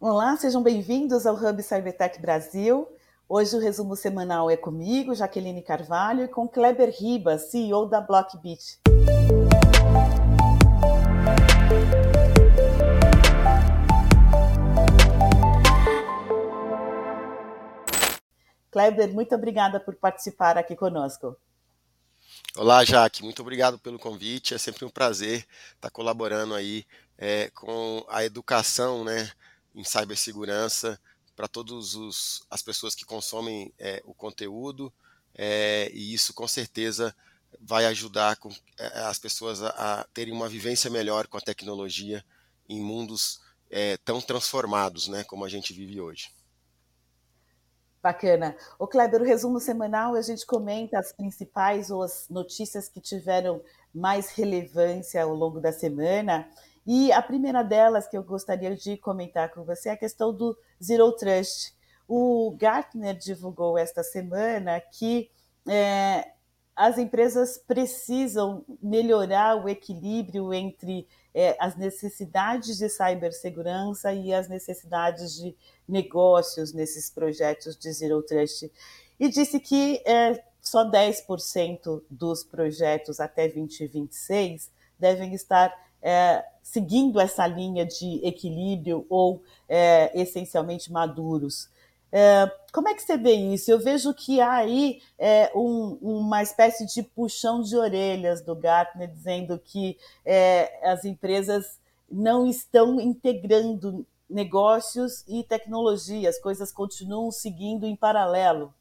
Olá, 0.00 0.36
sejam 0.36 0.62
bem-vindos 0.62 1.24
ao 1.24 1.36
Hub 1.36 1.62
Cybertech 1.62 2.20
Brasil. 2.20 2.86
Hoje 3.28 3.56
o 3.56 3.60
resumo 3.60 3.96
semanal 3.96 4.50
é 4.50 4.56
comigo, 4.56 5.14
Jaqueline 5.14 5.62
Carvalho, 5.62 6.24
e 6.24 6.28
com 6.28 6.46
Kleber 6.46 6.90
Ribas, 6.90 7.50
CEO 7.50 7.86
da 7.86 8.00
Blockbit. 8.00 8.80
Kleber, 18.70 19.14
muito 19.14 19.34
obrigada 19.34 19.78
por 19.78 19.94
participar 19.94 20.58
aqui 20.58 20.74
conosco. 20.74 21.36
Olá, 22.56 22.84
Jaque, 22.84 23.22
muito 23.22 23.40
obrigado 23.40 23.78
pelo 23.78 23.98
convite. 23.98 24.54
É 24.54 24.58
sempre 24.58 24.84
um 24.84 24.90
prazer 24.90 25.46
estar 25.76 25.90
colaborando 25.90 26.52
aí 26.52 26.84
é, 27.16 27.48
com 27.50 28.04
a 28.08 28.24
educação 28.24 29.04
né, 29.04 29.30
em 29.74 29.84
cibersegurança 29.84 31.00
para 31.34 31.48
todas 31.48 31.96
as 32.48 32.62
pessoas 32.62 32.94
que 32.94 33.04
consomem 33.04 33.72
é, 33.78 34.00
o 34.04 34.14
conteúdo, 34.14 34.92
é, 35.34 35.90
e 35.92 36.14
isso 36.14 36.32
com 36.32 36.46
certeza 36.46 37.14
vai 37.60 37.86
ajudar 37.86 38.36
com, 38.36 38.50
é, 38.78 39.00
as 39.00 39.18
pessoas 39.18 39.62
a, 39.62 39.68
a, 39.68 40.04
terem 40.14 40.32
uma 40.32 40.48
vivência 40.48 40.90
melhor 40.90 41.26
com 41.26 41.36
a 41.36 41.40
tecnologia 41.40 42.24
em 42.68 42.80
mundos 42.80 43.40
é, 43.70 43.96
tão 43.98 44.20
transformados 44.20 45.08
né, 45.08 45.24
como 45.24 45.44
a 45.44 45.48
gente 45.48 45.72
vive 45.72 46.00
hoje. 46.00 46.30
Bacana. 48.00 48.54
O 48.78 48.86
Kleber, 48.86 49.22
o 49.22 49.24
resumo 49.24 49.58
semanal, 49.58 50.14
a 50.14 50.20
gente 50.20 50.44
comenta 50.44 50.98
as 50.98 51.10
principais 51.10 51.90
ou 51.90 52.02
as 52.02 52.28
notícias 52.28 52.86
que 52.86 53.00
tiveram 53.00 53.62
mais 53.94 54.28
relevância 54.28 55.22
ao 55.22 55.34
longo 55.34 55.58
da 55.58 55.72
semana. 55.72 56.46
E 56.86 57.10
a 57.12 57.22
primeira 57.22 57.62
delas 57.62 58.06
que 58.06 58.16
eu 58.16 58.22
gostaria 58.22 58.74
de 58.76 58.96
comentar 58.96 59.50
com 59.50 59.64
você 59.64 59.88
é 59.88 59.92
a 59.92 59.96
questão 59.96 60.34
do 60.34 60.56
Zero 60.82 61.10
Trust. 61.12 61.74
O 62.06 62.54
Gartner 62.58 63.16
divulgou 63.16 63.78
esta 63.78 64.02
semana 64.02 64.78
que 64.80 65.30
é, 65.66 66.32
as 66.76 66.98
empresas 66.98 67.56
precisam 67.56 68.64
melhorar 68.82 69.64
o 69.64 69.68
equilíbrio 69.68 70.52
entre 70.52 71.08
é, 71.32 71.56
as 71.58 71.76
necessidades 71.76 72.76
de 72.76 72.88
cibersegurança 72.88 74.12
e 74.12 74.34
as 74.34 74.48
necessidades 74.48 75.34
de 75.34 75.56
negócios 75.88 76.72
nesses 76.72 77.08
projetos 77.08 77.76
de 77.76 77.90
Zero 77.92 78.22
Trust. 78.22 78.70
E 79.18 79.28
disse 79.28 79.58
que 79.58 80.02
é, 80.04 80.42
só 80.60 80.90
10% 80.90 82.02
dos 82.10 82.42
projetos 82.42 83.20
até 83.20 83.48
2026 83.48 84.70
devem 84.98 85.34
estar 85.34 85.72
é, 86.04 86.44
seguindo 86.62 87.18
essa 87.18 87.46
linha 87.46 87.86
de 87.86 88.20
equilíbrio 88.22 89.06
ou 89.08 89.42
é, 89.66 90.12
essencialmente 90.14 90.92
maduros. 90.92 91.70
É, 92.12 92.48
como 92.72 92.88
é 92.88 92.94
que 92.94 93.02
você 93.02 93.16
vê 93.16 93.32
isso? 93.32 93.70
Eu 93.70 93.80
vejo 93.80 94.12
que 94.12 94.40
há 94.40 94.52
aí 94.52 95.02
é, 95.18 95.50
um, 95.54 95.98
uma 96.00 96.42
espécie 96.42 96.86
de 96.86 97.02
puxão 97.02 97.62
de 97.62 97.76
orelhas 97.76 98.42
do 98.42 98.54
Gartner, 98.54 99.10
dizendo 99.10 99.58
que 99.58 99.98
é, 100.24 100.88
as 100.88 101.04
empresas 101.04 101.80
não 102.08 102.46
estão 102.46 103.00
integrando 103.00 104.06
negócios 104.28 105.24
e 105.26 105.42
tecnologia, 105.42 106.28
as 106.28 106.38
coisas 106.38 106.70
continuam 106.70 107.32
seguindo 107.32 107.86
em 107.86 107.96
paralelo. 107.96 108.72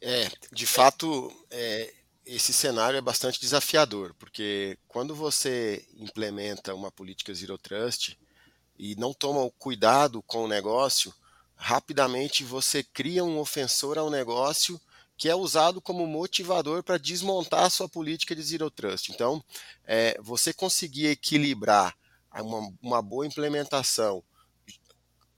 É, 0.00 0.28
de 0.50 0.66
fato, 0.66 1.30
é, 1.50 1.92
esse 2.24 2.52
cenário 2.52 2.96
é 2.96 3.00
bastante 3.00 3.40
desafiador, 3.40 4.14
porque 4.18 4.78
quando 4.88 5.14
você 5.14 5.84
implementa 5.96 6.74
uma 6.74 6.90
política 6.90 7.34
Zero 7.34 7.58
Trust, 7.58 8.18
e 8.78 8.96
não 8.96 9.12
toma 9.12 9.40
o 9.40 9.50
cuidado 9.50 10.22
com 10.22 10.44
o 10.44 10.48
negócio, 10.48 11.14
rapidamente 11.54 12.42
você 12.42 12.82
cria 12.82 13.22
um 13.24 13.38
ofensor 13.38 13.98
ao 13.98 14.10
negócio 14.10 14.80
que 15.16 15.28
é 15.28 15.34
usado 15.34 15.80
como 15.80 16.06
motivador 16.06 16.82
para 16.82 16.98
desmontar 16.98 17.64
a 17.64 17.70
sua 17.70 17.88
política 17.88 18.34
de 18.34 18.42
Zero 18.42 18.70
Trust. 18.70 19.12
Então, 19.12 19.42
é, 19.84 20.18
você 20.20 20.52
conseguir 20.52 21.06
equilibrar 21.06 21.94
uma, 22.34 22.72
uma, 22.82 23.02
boa 23.02 23.26
implementação, 23.26 24.24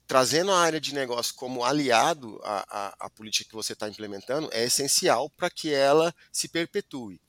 trazendo 0.07 0.51
a 0.51 0.59
área 0.59 0.79
de 0.79 0.93
negócio 0.93 1.33
como 1.35 1.63
aliado 1.63 2.39
à, 2.43 2.65
à, 2.69 3.05
à 3.05 3.09
política 3.09 3.49
que 3.49 3.55
você 3.55 3.73
está 3.73 3.89
implementando, 3.89 4.49
é 4.51 4.63
essencial 4.63 5.29
para 5.29 5.49
que 5.49 5.73
ela 5.73 6.13
se 6.31 6.47
perpetue. 6.47 7.19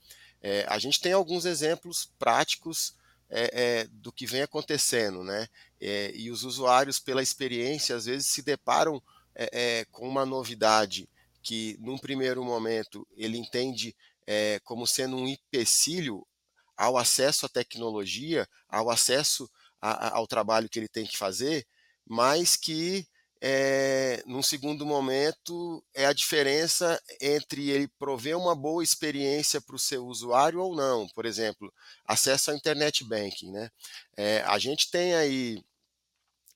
É, 0.41 0.65
a 0.67 0.77
gente 0.77 1.01
tem 1.01 1.13
alguns 1.13 1.45
exemplos 1.45 2.11
práticos 2.19 2.95
é, 3.29 3.49
é, 3.81 3.87
do 3.91 4.11
que 4.11 4.25
vem 4.25 4.41
acontecendo, 4.41 5.23
né? 5.23 5.47
É, 5.81 6.11
e 6.15 6.31
os 6.31 6.43
usuários, 6.43 6.99
pela 6.99 7.21
experiência, 7.21 7.95
às 7.95 8.05
vezes 8.05 8.27
se 8.27 8.41
deparam 8.41 9.01
é, 9.35 9.49
é, 9.51 9.85
com 9.85 10.07
uma 10.07 10.25
novidade 10.25 11.09
que, 11.43 11.77
num 11.79 11.97
primeiro 11.97 12.43
momento, 12.43 13.07
ele 13.15 13.37
entende 13.37 13.95
como 14.65 14.85
sendo 14.85 15.15
um 15.15 15.25
empecilho 15.25 16.27
ao 16.75 16.97
acesso 16.97 17.45
à 17.45 17.49
tecnologia, 17.49 18.45
ao 18.67 18.89
acesso 18.89 19.49
a, 19.81 20.07
a, 20.07 20.17
ao 20.17 20.27
trabalho 20.27 20.67
que 20.67 20.77
ele 20.77 20.89
tem 20.89 21.05
que 21.05 21.17
fazer, 21.17 21.65
mas 22.07 22.55
que 22.55 23.07
é, 23.41 24.23
num 24.25 24.41
segundo 24.41 24.85
momento, 24.85 25.83
é 25.93 26.05
a 26.05 26.13
diferença 26.13 27.01
entre 27.21 27.69
ele 27.69 27.87
prover 27.99 28.37
uma 28.37 28.55
boa 28.55 28.83
experiência 28.83 29.61
para 29.61 29.75
o 29.75 29.79
seu 29.79 30.05
usuário 30.05 30.59
ou 30.59 30.75
não. 30.75 31.07
Por 31.09 31.25
exemplo, 31.25 31.71
acesso 32.05 32.49
ao 32.51 32.57
internet 32.57 33.03
banking. 33.03 33.51
Né? 33.51 33.69
É, 34.17 34.41
a 34.45 34.57
gente 34.57 34.89
tem 34.89 35.13
aí 35.13 35.63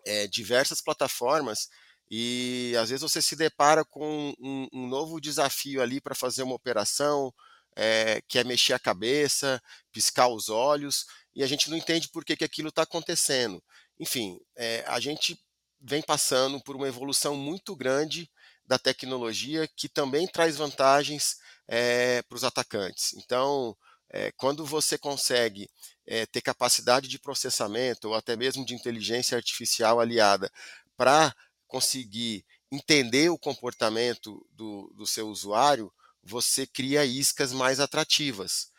é, 0.06 0.28
diversas 0.28 0.82
plataformas 0.82 1.70
e 2.10 2.76
às 2.80 2.90
vezes 2.90 3.02
você 3.02 3.22
se 3.22 3.36
depara 3.36 3.86
com 3.86 4.34
um, 4.40 4.68
um 4.74 4.88
novo 4.88 5.22
desafio 5.22 5.82
ali 5.82 6.02
para 6.02 6.16
fazer 6.16 6.44
uma 6.44 6.56
operação, 6.56 7.34
é, 7.76 8.22
que 8.28 8.38
é 8.38 8.44
mexer 8.44 8.74
a 8.74 8.80
cabeça, 8.80 9.62
piscar 9.94 10.28
os 10.28 10.50
olhos, 10.50 11.06
e 11.34 11.44
a 11.44 11.48
gente 11.48 11.70
não 11.70 11.78
entende 11.78 12.10
por 12.10 12.26
que, 12.26 12.36
que 12.36 12.44
aquilo 12.44 12.68
está 12.68 12.82
acontecendo. 12.82 13.64
Enfim, 14.02 14.40
é, 14.56 14.84
a 14.88 15.00
gente 15.00 15.40
vem 15.80 16.02
passando 16.02 16.60
por 16.60 16.76
uma 16.76 16.88
evolução 16.88 17.36
muito 17.36 17.76
grande 17.76 18.28
da 18.66 18.80
tecnologia 18.80 19.70
que 19.76 19.88
também 19.88 20.26
traz 20.26 20.58
vantagens 20.58 21.38
é, 21.68 22.24
para 22.24 22.36
os 22.36 22.44
atacantes. 22.44 23.14
Então, 23.14 23.78
é, 24.10 24.32
quando 24.32 24.66
você 24.66 24.98
consegue 24.98 25.70
é, 26.04 26.26
ter 26.26 26.42
capacidade 26.42 27.08
de 27.08 27.20
processamento 27.20 28.08
ou 28.08 28.16
até 28.16 28.36
mesmo 28.36 28.66
de 28.66 28.74
inteligência 28.74 29.38
artificial 29.38 30.00
aliada 30.00 30.52
para 30.98 31.32
conseguir 31.68 32.44
entender 32.72 33.30
o 33.30 33.38
comportamento 33.38 34.44
do, 34.50 34.92
do, 34.96 35.06
seu 35.06 35.30
usuário, 35.30 35.94
você 36.24 36.66
cria 36.66 37.06
iscas 37.06 37.54
mais 37.54 37.80
atrativas. 37.80 38.72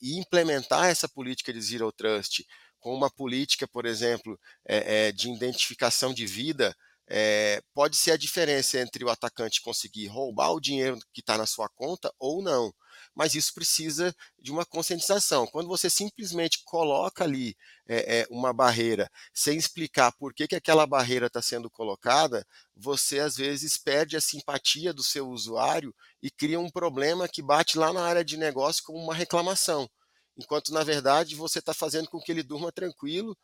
e 0.00 0.18
implementar 0.18 0.86
essa 0.86 1.08
política 1.08 1.52
de 1.52 1.60
Zero 1.60 1.92
Trust 1.92 2.46
com 2.82 2.92
uma 2.92 3.08
política, 3.08 3.66
por 3.66 3.86
exemplo, 3.86 4.38
é, 4.66 5.06
é, 5.06 5.12
de 5.12 5.30
identificação 5.30 6.12
de 6.12 6.26
vida, 6.26 6.76
é, 7.08 7.62
pode 7.72 7.96
ser 7.96 8.10
a 8.10 8.16
diferença 8.16 8.78
entre 8.78 9.04
o 9.04 9.08
atacante 9.08 9.62
conseguir 9.62 10.08
roubar 10.08 10.50
o 10.52 10.60
dinheiro 10.60 10.98
que 11.12 11.20
está 11.20 11.38
na 11.38 11.46
sua 11.46 11.68
conta 11.68 12.12
ou 12.18 12.42
não. 12.42 12.74
Mas 13.14 13.34
isso 13.34 13.54
precisa 13.54 14.14
de 14.38 14.50
uma 14.50 14.64
conscientização. 14.64 15.46
Quando 15.46 15.68
você 15.68 15.88
simplesmente 15.88 16.62
coloca 16.64 17.22
ali 17.24 17.56
é, 17.86 18.26
uma 18.30 18.52
barreira 18.52 19.08
sem 19.32 19.56
explicar 19.56 20.12
por 20.12 20.34
que, 20.34 20.48
que 20.48 20.56
aquela 20.56 20.86
barreira 20.86 21.26
está 21.26 21.40
sendo 21.40 21.70
colocada, 21.70 22.44
você 22.74 23.20
às 23.20 23.36
vezes 23.36 23.76
perde 23.76 24.16
a 24.16 24.20
simpatia 24.20 24.92
do 24.92 25.04
seu 25.04 25.28
usuário 25.28 25.94
e 26.22 26.30
cria 26.30 26.58
um 26.58 26.70
problema 26.70 27.28
que 27.28 27.42
bate 27.42 27.78
lá 27.78 27.92
na 27.92 28.04
área 28.04 28.24
de 28.24 28.36
negócio 28.36 28.82
como 28.84 28.98
uma 28.98 29.14
reclamação 29.14 29.88
enquanto 30.36 30.72
na 30.72 30.82
verdade 30.82 31.34
você 31.34 31.58
está 31.58 31.74
fazendo 31.74 32.08
com 32.08 32.20
que 32.20 32.32
ele 32.32 32.42
durma 32.42 32.72
tranquilo, 32.72 33.36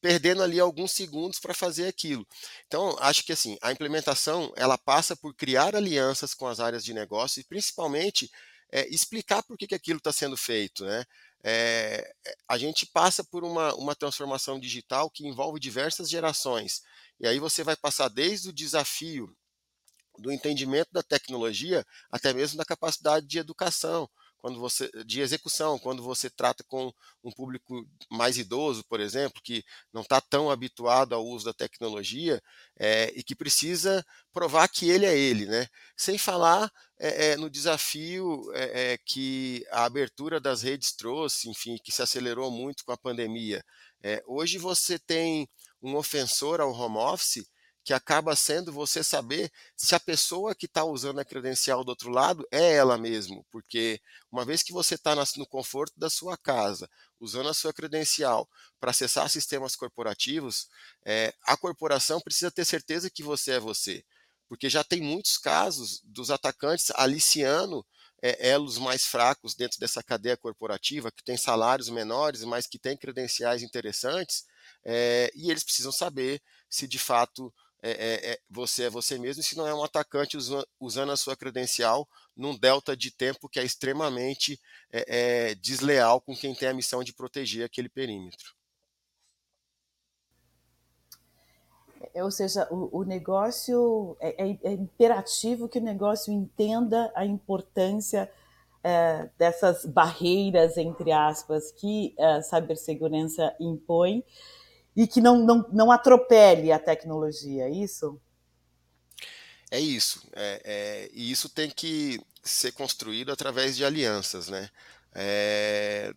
perdendo 0.00 0.42
ali 0.42 0.58
alguns 0.58 0.92
segundos 0.92 1.38
para 1.38 1.52
fazer 1.52 1.86
aquilo. 1.86 2.26
Então, 2.66 2.96
acho 3.00 3.24
que 3.24 3.32
assim, 3.32 3.58
a 3.60 3.70
implementação 3.70 4.52
ela 4.56 4.78
passa 4.78 5.14
por 5.14 5.34
criar 5.34 5.76
alianças 5.76 6.32
com 6.34 6.46
as 6.46 6.58
áreas 6.58 6.84
de 6.84 6.94
negócio 6.94 7.40
e 7.40 7.44
principalmente 7.44 8.30
é, 8.72 8.88
explicar 8.88 9.42
por 9.42 9.58
que, 9.58 9.66
que 9.66 9.74
aquilo 9.74 9.98
está 9.98 10.12
sendo 10.12 10.36
feito. 10.36 10.84
Né? 10.84 11.04
É, 11.42 12.14
a 12.48 12.56
gente 12.56 12.86
passa 12.86 13.22
por 13.22 13.44
uma, 13.44 13.74
uma 13.74 13.94
transformação 13.94 14.58
digital 14.58 15.10
que 15.10 15.26
envolve 15.26 15.60
diversas 15.60 16.08
gerações. 16.08 16.82
E 17.18 17.26
aí 17.26 17.38
você 17.38 17.62
vai 17.62 17.76
passar 17.76 18.08
desde 18.08 18.48
o 18.48 18.52
desafio 18.52 19.34
do 20.18 20.30
entendimento 20.30 20.90
da 20.92 21.02
tecnologia 21.02 21.84
até 22.10 22.32
mesmo 22.32 22.58
da 22.58 22.64
capacidade 22.64 23.26
de 23.26 23.38
educação 23.38 24.08
quando 24.40 24.58
você 24.58 24.90
de 25.04 25.20
execução, 25.20 25.78
quando 25.78 26.02
você 26.02 26.30
trata 26.30 26.64
com 26.64 26.92
um 27.22 27.30
público 27.30 27.86
mais 28.10 28.38
idoso, 28.38 28.82
por 28.84 28.98
exemplo, 29.00 29.40
que 29.42 29.62
não 29.92 30.02
está 30.02 30.20
tão 30.20 30.50
habituado 30.50 31.14
ao 31.14 31.24
uso 31.24 31.44
da 31.44 31.52
tecnologia 31.52 32.42
é, 32.78 33.12
e 33.14 33.22
que 33.22 33.34
precisa 33.34 34.04
provar 34.32 34.66
que 34.68 34.88
ele 34.88 35.04
é 35.04 35.16
ele, 35.16 35.46
né? 35.46 35.66
Sem 35.96 36.16
falar 36.16 36.70
é, 36.98 37.32
é, 37.32 37.36
no 37.36 37.50
desafio 37.50 38.42
que 39.04 39.64
a 39.70 39.84
abertura 39.84 40.40
das 40.40 40.62
redes 40.62 40.92
trouxe, 40.92 41.48
enfim, 41.48 41.76
que 41.82 41.92
se 41.92 42.02
acelerou 42.02 42.50
muito 42.50 42.84
com 42.84 42.92
a 42.92 42.98
pandemia. 42.98 43.62
Hoje 44.26 44.58
você 44.58 44.98
tem 44.98 45.48
um 45.82 45.96
ofensor 45.96 46.60
ao 46.60 46.72
home 46.72 46.96
office 46.96 47.44
que 47.82 47.94
acaba 47.94 48.36
sendo 48.36 48.72
você 48.72 49.02
saber 49.02 49.50
se 49.74 49.94
a 49.94 50.00
pessoa 50.00 50.54
que 50.54 50.66
está 50.66 50.84
usando 50.84 51.18
a 51.18 51.24
credencial 51.24 51.82
do 51.82 51.88
outro 51.88 52.10
lado 52.10 52.46
é 52.50 52.74
ela 52.74 52.98
mesmo, 52.98 53.44
porque 53.50 54.00
uma 54.30 54.44
vez 54.44 54.62
que 54.62 54.72
você 54.72 54.94
está 54.94 55.14
no 55.36 55.46
conforto 55.46 55.98
da 55.98 56.10
sua 56.10 56.36
casa, 56.36 56.88
usando 57.18 57.48
a 57.48 57.54
sua 57.54 57.72
credencial 57.72 58.48
para 58.78 58.90
acessar 58.90 59.28
sistemas 59.30 59.74
corporativos, 59.74 60.68
é, 61.04 61.32
a 61.42 61.56
corporação 61.56 62.20
precisa 62.20 62.50
ter 62.50 62.64
certeza 62.64 63.10
que 63.10 63.22
você 63.22 63.52
é 63.52 63.60
você, 63.60 64.04
porque 64.48 64.68
já 64.68 64.84
tem 64.84 65.00
muitos 65.00 65.38
casos 65.38 66.00
dos 66.04 66.30
atacantes 66.30 66.90
aliciando 66.94 67.84
é, 68.22 68.50
elos 68.50 68.76
mais 68.78 69.06
fracos 69.06 69.54
dentro 69.54 69.78
dessa 69.78 70.02
cadeia 70.02 70.36
corporativa, 70.36 71.10
que 71.10 71.24
tem 71.24 71.36
salários 71.36 71.88
menores, 71.88 72.44
mas 72.44 72.66
que 72.66 72.78
tem 72.78 72.96
credenciais 72.96 73.62
interessantes, 73.62 74.44
é, 74.84 75.30
e 75.34 75.50
eles 75.50 75.64
precisam 75.64 75.92
saber 75.92 76.42
se 76.68 76.86
de 76.86 76.98
fato 76.98 77.52
é, 77.82 78.32
é, 78.32 78.38
você 78.48 78.84
é 78.84 78.90
você 78.90 79.18
mesmo, 79.18 79.42
se 79.42 79.56
não 79.56 79.66
é 79.66 79.74
um 79.74 79.82
atacante 79.82 80.36
usando, 80.36 80.66
usando 80.78 81.12
a 81.12 81.16
sua 81.16 81.36
credencial 81.36 82.06
num 82.36 82.56
delta 82.56 82.96
de 82.96 83.10
tempo 83.10 83.48
que 83.48 83.58
é 83.58 83.64
extremamente 83.64 84.60
é, 84.92 85.54
desleal 85.54 86.20
com 86.20 86.36
quem 86.36 86.54
tem 86.54 86.68
a 86.68 86.74
missão 86.74 87.02
de 87.02 87.14
proteger 87.14 87.64
aquele 87.64 87.88
perímetro. 87.88 88.54
Ou 92.14 92.30
seja, 92.30 92.66
o, 92.70 93.00
o 93.00 93.04
negócio 93.04 94.16
é, 94.20 94.50
é, 94.50 94.58
é, 94.62 94.72
imperativo 94.72 95.68
que 95.68 95.78
o 95.78 95.82
negócio 95.82 96.32
entenda 96.32 97.10
a 97.14 97.24
importância 97.24 98.30
dessas 99.36 99.84
barreiras, 99.84 100.78
entre 100.78 101.12
aspas, 101.12 101.70
que 101.70 102.14
a 102.18 102.40
cibersegurança 102.40 103.54
impõe 103.60 104.24
e 104.96 105.06
que 105.06 105.20
não, 105.20 105.44
não, 105.44 105.68
não 105.72 105.90
atropele 105.90 106.72
a 106.72 106.78
tecnologia, 106.78 107.64
é 107.64 107.70
isso? 107.70 108.20
É 109.70 109.78
isso. 109.78 110.22
É, 110.32 110.62
é, 110.64 111.10
e 111.12 111.30
isso 111.30 111.48
tem 111.48 111.70
que 111.70 112.20
ser 112.42 112.72
construído 112.72 113.30
através 113.30 113.76
de 113.76 113.84
alianças. 113.84 114.48
Né? 114.48 114.68
É, 115.14 116.12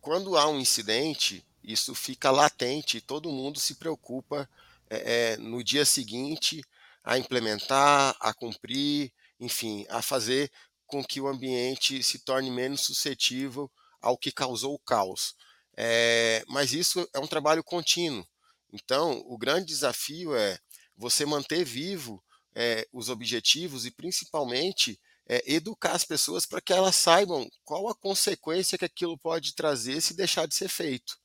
quando 0.00 0.36
há 0.36 0.48
um 0.48 0.60
incidente, 0.60 1.44
isso 1.62 1.94
fica 1.94 2.30
latente 2.30 2.98
e 2.98 3.00
todo 3.00 3.32
mundo 3.32 3.58
se 3.58 3.74
preocupa 3.74 4.48
é, 4.88 5.32
é, 5.32 5.36
no 5.36 5.64
dia 5.64 5.84
seguinte 5.84 6.62
a 7.02 7.18
implementar, 7.18 8.16
a 8.20 8.32
cumprir, 8.32 9.12
enfim, 9.40 9.84
a 9.88 10.00
fazer 10.00 10.50
com 10.86 11.02
que 11.02 11.20
o 11.20 11.26
ambiente 11.26 12.02
se 12.02 12.20
torne 12.20 12.50
menos 12.50 12.82
suscetível 12.82 13.70
ao 14.00 14.16
que 14.16 14.30
causou 14.30 14.74
o 14.74 14.78
caos. 14.78 15.34
É, 15.76 16.44
mas 16.48 16.72
isso 16.72 17.08
é 17.12 17.18
um 17.18 17.26
trabalho 17.26 17.64
contínuo. 17.64 18.26
Então, 18.72 19.22
o 19.26 19.38
grande 19.38 19.66
desafio 19.66 20.34
é 20.34 20.58
você 20.96 21.24
manter 21.24 21.64
vivo 21.64 22.22
é, 22.54 22.86
os 22.92 23.08
objetivos 23.08 23.84
e, 23.84 23.90
principalmente, 23.90 25.00
é, 25.28 25.42
educar 25.52 25.92
as 25.92 26.04
pessoas 26.04 26.46
para 26.46 26.60
que 26.60 26.72
elas 26.72 26.96
saibam 26.96 27.48
qual 27.64 27.88
a 27.88 27.94
consequência 27.94 28.78
que 28.78 28.84
aquilo 28.84 29.18
pode 29.18 29.54
trazer 29.54 30.00
se 30.00 30.14
deixar 30.14 30.46
de 30.46 30.54
ser 30.54 30.68
feito. 30.68 31.16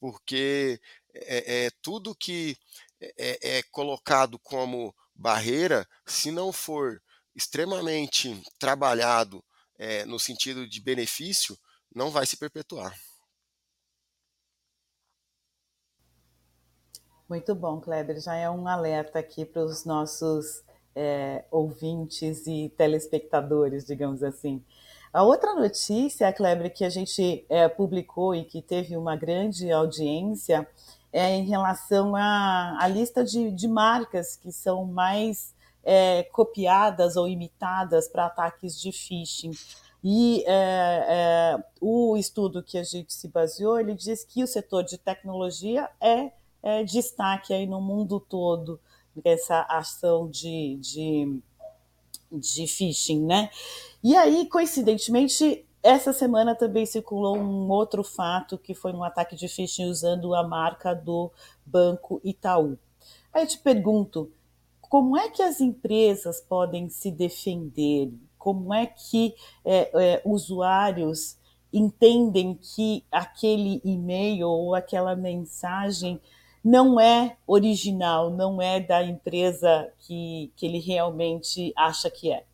porque 0.00 0.80
é, 1.14 1.70
tudo 1.80 2.14
que 2.14 2.56
é, 3.00 3.58
é 3.58 3.62
colocado 3.70 4.38
como 4.40 4.94
barreira, 5.14 5.86
se 6.06 6.30
não 6.30 6.52
for 6.52 7.00
extremamente 7.34 8.40
trabalhado 8.58 9.44
no 10.06 10.18
sentido 10.18 10.68
de 10.68 10.80
benefício, 10.80 11.58
não 11.94 12.10
vai 12.10 12.26
se 12.26 12.36
perpetuar. 12.36 12.94
Muito 17.32 17.54
bom, 17.54 17.80
Kleber. 17.80 18.20
Já 18.20 18.34
é 18.34 18.50
um 18.50 18.68
alerta 18.68 19.18
aqui 19.18 19.46
para 19.46 19.64
os 19.64 19.86
nossos 19.86 20.62
é, 20.94 21.46
ouvintes 21.50 22.46
e 22.46 22.70
telespectadores, 22.76 23.86
digamos 23.86 24.22
assim. 24.22 24.62
A 25.10 25.22
outra 25.22 25.54
notícia, 25.54 26.30
Kleber, 26.30 26.70
que 26.70 26.84
a 26.84 26.90
gente 26.90 27.46
é, 27.48 27.70
publicou 27.70 28.34
e 28.34 28.44
que 28.44 28.60
teve 28.60 28.98
uma 28.98 29.16
grande 29.16 29.72
audiência 29.72 30.68
é 31.10 31.30
em 31.30 31.46
relação 31.46 32.14
à, 32.14 32.76
à 32.78 32.86
lista 32.86 33.24
de, 33.24 33.50
de 33.50 33.66
marcas 33.66 34.36
que 34.36 34.52
são 34.52 34.84
mais 34.84 35.54
é, 35.82 36.24
copiadas 36.24 37.16
ou 37.16 37.26
imitadas 37.26 38.08
para 38.08 38.26
ataques 38.26 38.78
de 38.78 38.92
phishing. 38.92 39.52
E 40.04 40.44
é, 40.46 41.06
é, 41.08 41.64
o 41.80 42.14
estudo 42.14 42.62
que 42.62 42.76
a 42.76 42.84
gente 42.84 43.14
se 43.14 43.26
baseou, 43.26 43.80
ele 43.80 43.94
diz 43.94 44.22
que 44.22 44.44
o 44.44 44.46
setor 44.46 44.84
de 44.84 44.98
tecnologia 44.98 45.88
é 45.98 46.30
é, 46.62 46.84
destaque 46.84 47.52
aí 47.52 47.66
no 47.66 47.80
mundo 47.80 48.20
todo 48.20 48.80
essa 49.24 49.66
ação 49.68 50.28
de, 50.28 50.78
de, 50.80 51.40
de 52.30 52.66
phishing, 52.66 53.24
né? 53.24 53.50
E 54.02 54.16
aí, 54.16 54.46
coincidentemente, 54.46 55.66
essa 55.82 56.12
semana 56.12 56.54
também 56.54 56.86
circulou 56.86 57.36
um 57.36 57.68
outro 57.68 58.04
fato 58.04 58.56
que 58.56 58.74
foi 58.74 58.92
um 58.92 59.02
ataque 59.02 59.34
de 59.34 59.48
phishing 59.48 59.86
usando 59.86 60.34
a 60.34 60.46
marca 60.46 60.94
do 60.94 61.30
Banco 61.66 62.20
Itaú. 62.24 62.78
Aí 63.34 63.42
eu 63.42 63.46
te 63.46 63.58
pergunto, 63.58 64.30
como 64.80 65.16
é 65.16 65.28
que 65.28 65.42
as 65.42 65.60
empresas 65.60 66.40
podem 66.40 66.88
se 66.88 67.10
defender? 67.10 68.12
Como 68.38 68.72
é 68.72 68.86
que 68.86 69.34
é, 69.64 69.90
é, 69.94 70.22
usuários 70.24 71.36
entendem 71.72 72.54
que 72.54 73.04
aquele 73.10 73.80
e-mail 73.84 74.48
ou 74.48 74.74
aquela 74.74 75.16
mensagem 75.16 76.20
não 76.64 77.00
é 77.00 77.36
original, 77.46 78.30
não 78.30 78.62
é 78.62 78.80
da 78.80 79.02
empresa 79.02 79.92
que, 80.00 80.52
que 80.56 80.66
ele 80.66 80.78
realmente 80.78 81.72
acha 81.76 82.10
que 82.10 82.32
é? 82.32 82.44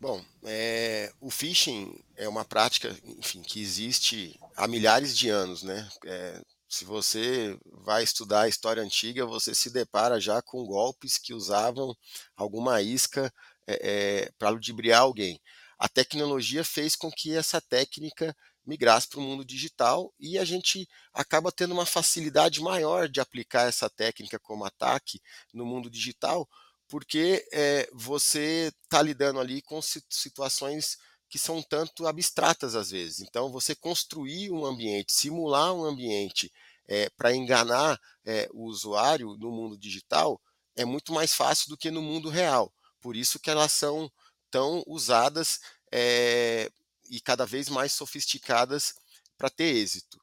Bom, 0.00 0.22
é, 0.44 1.12
o 1.20 1.30
phishing 1.30 1.98
é 2.16 2.28
uma 2.28 2.44
prática, 2.44 2.94
enfim, 3.18 3.42
que 3.42 3.60
existe 3.60 4.38
há 4.56 4.68
milhares 4.68 5.16
de 5.16 5.30
anos, 5.30 5.62
né? 5.62 5.88
É, 6.04 6.40
se 6.68 6.84
você 6.84 7.58
vai 7.64 8.02
estudar 8.02 8.42
a 8.42 8.48
história 8.48 8.82
antiga, 8.82 9.24
você 9.24 9.54
se 9.54 9.70
depara 9.70 10.20
já 10.20 10.42
com 10.42 10.66
golpes 10.66 11.16
que 11.16 11.32
usavam 11.32 11.96
alguma 12.36 12.82
isca 12.82 13.32
é, 13.66 14.24
é 14.26 14.30
para 14.38 14.50
ludibriar 14.50 15.00
alguém. 15.00 15.40
A 15.78 15.88
tecnologia 15.88 16.64
fez 16.64 16.94
com 16.94 17.10
que 17.10 17.34
essa 17.34 17.60
técnica 17.60 18.36
migrasse 18.66 19.08
para 19.08 19.20
o 19.20 19.22
mundo 19.22 19.44
digital 19.44 20.12
e 20.18 20.38
a 20.38 20.44
gente 20.44 20.88
acaba 21.12 21.52
tendo 21.52 21.72
uma 21.72 21.86
facilidade 21.86 22.60
maior 22.60 23.08
de 23.08 23.20
aplicar 23.20 23.68
essa 23.68 23.88
técnica 23.88 24.38
como 24.38 24.64
ataque 24.64 25.20
no 25.54 25.64
mundo 25.64 25.88
digital, 25.88 26.48
porque 26.88 27.46
é, 27.52 27.88
você 27.92 28.72
está 28.84 29.00
lidando 29.00 29.40
ali 29.40 29.62
com 29.62 29.80
situações 29.82 30.98
que 31.28 31.38
são 31.38 31.62
tanto 31.62 32.06
abstratas 32.06 32.74
às 32.74 32.90
vezes. 32.90 33.20
Então, 33.20 33.50
você 33.50 33.74
construir 33.74 34.50
um 34.50 34.64
ambiente, 34.64 35.12
simular 35.12 35.72
um 35.72 35.84
ambiente 35.84 36.52
é, 36.88 37.08
para 37.10 37.34
enganar 37.34 38.00
é, 38.24 38.48
o 38.52 38.64
usuário 38.64 39.36
no 39.36 39.50
mundo 39.50 39.76
digital 39.76 40.40
é 40.76 40.84
muito 40.84 41.12
mais 41.12 41.34
fácil 41.34 41.68
do 41.68 41.76
que 41.76 41.90
no 41.90 42.02
mundo 42.02 42.28
real. 42.28 42.72
Por 43.00 43.16
isso 43.16 43.38
que 43.38 43.50
elas 43.50 43.72
são 43.72 44.10
tão 44.50 44.82
usadas 44.86 45.60
é, 45.92 46.70
e 47.10 47.20
cada 47.20 47.46
vez 47.46 47.68
mais 47.68 47.92
sofisticadas 47.92 48.94
para 49.36 49.50
ter 49.50 49.74
êxito. 49.76 50.18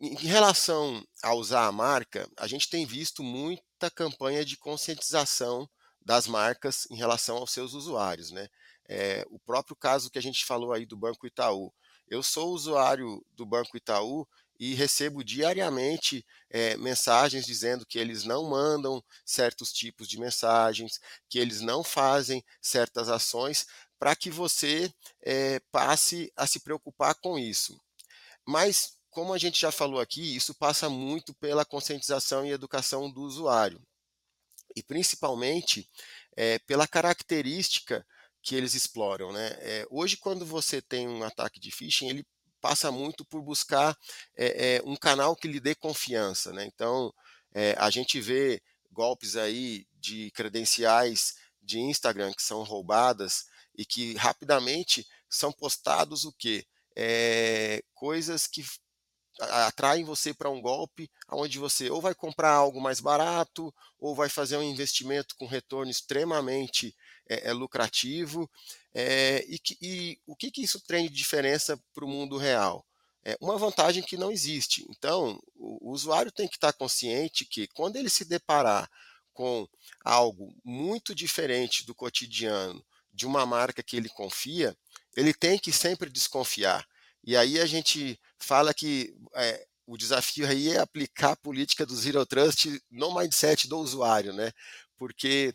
Em 0.00 0.14
relação 0.14 1.02
a 1.22 1.34
usar 1.34 1.66
a 1.66 1.72
marca, 1.72 2.28
a 2.36 2.46
gente 2.46 2.68
tem 2.68 2.84
visto 2.84 3.22
muita 3.22 3.90
campanha 3.90 4.44
de 4.44 4.56
conscientização 4.56 5.68
das 6.04 6.26
marcas 6.26 6.86
em 6.90 6.96
relação 6.96 7.36
aos 7.38 7.52
seus 7.52 7.72
usuários. 7.72 8.30
Né? 8.30 8.48
É, 8.86 9.24
o 9.30 9.38
próprio 9.38 9.74
caso 9.74 10.10
que 10.10 10.18
a 10.18 10.22
gente 10.22 10.44
falou 10.44 10.72
aí 10.72 10.84
do 10.84 10.96
Banco 10.96 11.26
Itaú. 11.26 11.72
Eu 12.06 12.22
sou 12.22 12.50
usuário 12.50 13.24
do 13.32 13.46
Banco 13.46 13.76
Itaú 13.76 14.26
e 14.58 14.74
recebo 14.74 15.24
diariamente 15.24 16.24
é, 16.50 16.76
mensagens 16.76 17.44
dizendo 17.44 17.84
que 17.84 17.98
eles 17.98 18.24
não 18.24 18.48
mandam 18.48 19.02
certos 19.24 19.72
tipos 19.72 20.06
de 20.06 20.18
mensagens, 20.18 21.00
que 21.28 21.38
eles 21.38 21.60
não 21.60 21.82
fazem 21.82 22.44
certas 22.60 23.08
ações, 23.08 23.66
para 24.04 24.14
que 24.14 24.28
você 24.28 24.92
é, 25.22 25.58
passe 25.72 26.30
a 26.36 26.46
se 26.46 26.60
preocupar 26.60 27.14
com 27.14 27.38
isso. 27.38 27.80
Mas, 28.46 28.98
como 29.08 29.32
a 29.32 29.38
gente 29.38 29.58
já 29.58 29.72
falou 29.72 29.98
aqui, 29.98 30.36
isso 30.36 30.54
passa 30.54 30.90
muito 30.90 31.32
pela 31.32 31.64
conscientização 31.64 32.44
e 32.44 32.50
educação 32.50 33.10
do 33.10 33.22
usuário, 33.22 33.80
e 34.76 34.82
principalmente 34.82 35.88
é, 36.36 36.58
pela 36.58 36.86
característica 36.86 38.06
que 38.42 38.54
eles 38.54 38.74
exploram. 38.74 39.32
Né? 39.32 39.56
É, 39.60 39.86
hoje, 39.88 40.18
quando 40.18 40.44
você 40.44 40.82
tem 40.82 41.08
um 41.08 41.24
ataque 41.24 41.58
de 41.58 41.70
phishing, 41.70 42.10
ele 42.10 42.26
passa 42.60 42.92
muito 42.92 43.24
por 43.24 43.40
buscar 43.40 43.96
um 44.84 44.96
canal 44.96 45.34
que 45.34 45.48
lhe 45.48 45.60
dê 45.60 45.74
confiança. 45.74 46.52
Né? 46.52 46.66
Então, 46.66 47.10
a 47.78 47.88
gente 47.88 48.20
vê 48.20 48.60
golpes 48.92 49.34
aí 49.34 49.86
de 49.94 50.30
credenciais 50.32 51.36
de 51.62 51.78
Instagram 51.78 52.34
que 52.34 52.42
são 52.42 52.62
roubadas 52.64 53.46
e 53.76 53.84
que 53.84 54.14
rapidamente 54.14 55.06
são 55.28 55.52
postados 55.52 56.24
o 56.24 56.32
quê? 56.32 56.66
É, 56.96 57.82
coisas 57.92 58.46
que 58.46 58.64
atraem 59.40 60.04
você 60.04 60.32
para 60.32 60.48
um 60.48 60.60
golpe 60.60 61.10
onde 61.28 61.58
você 61.58 61.90
ou 61.90 62.00
vai 62.00 62.14
comprar 62.14 62.52
algo 62.52 62.80
mais 62.80 63.00
barato 63.00 63.74
ou 63.98 64.14
vai 64.14 64.28
fazer 64.28 64.56
um 64.56 64.62
investimento 64.62 65.34
com 65.36 65.46
retorno 65.46 65.90
extremamente 65.90 66.94
é, 67.28 67.50
é 67.50 67.52
lucrativo. 67.52 68.48
E, 68.94 69.58
que, 69.58 69.76
e, 69.80 70.20
o 70.24 70.36
que, 70.36 70.50
que 70.52 70.62
isso 70.62 70.80
tem 70.80 71.08
de 71.08 71.14
diferença 71.14 71.76
para 71.92 72.04
o 72.04 72.08
mundo 72.08 72.36
real? 72.36 72.86
É 73.24 73.36
uma 73.40 73.56
vantagem 73.56 74.02
que 74.02 74.16
não 74.16 74.30
existe. 74.30 74.86
Então, 74.90 75.40
o, 75.56 75.88
o 75.88 75.92
usuário 75.92 76.30
tem 76.30 76.46
que 76.46 76.56
estar 76.56 76.72
consciente 76.74 77.44
que 77.44 77.66
quando 77.68 77.96
ele 77.96 78.10
se 78.10 78.24
deparar 78.24 78.88
com 79.32 79.66
algo 80.04 80.54
muito 80.62 81.14
diferente 81.14 81.84
do 81.84 81.94
cotidiano 81.94 82.84
de 83.14 83.26
uma 83.26 83.46
marca 83.46 83.82
que 83.82 83.96
ele 83.96 84.08
confia, 84.08 84.76
ele 85.16 85.32
tem 85.32 85.58
que 85.58 85.72
sempre 85.72 86.10
desconfiar. 86.10 86.84
E 87.22 87.36
aí 87.36 87.60
a 87.60 87.66
gente 87.66 88.20
fala 88.38 88.74
que 88.74 89.14
é, 89.34 89.66
o 89.86 89.96
desafio 89.96 90.46
aí 90.46 90.70
é 90.70 90.78
aplicar 90.78 91.32
a 91.32 91.36
política 91.36 91.86
do 91.86 91.96
Zero 91.96 92.26
Trust 92.26 92.82
no 92.90 93.14
mindset 93.14 93.68
do 93.68 93.78
usuário, 93.78 94.32
né? 94.32 94.52
Porque 94.96 95.54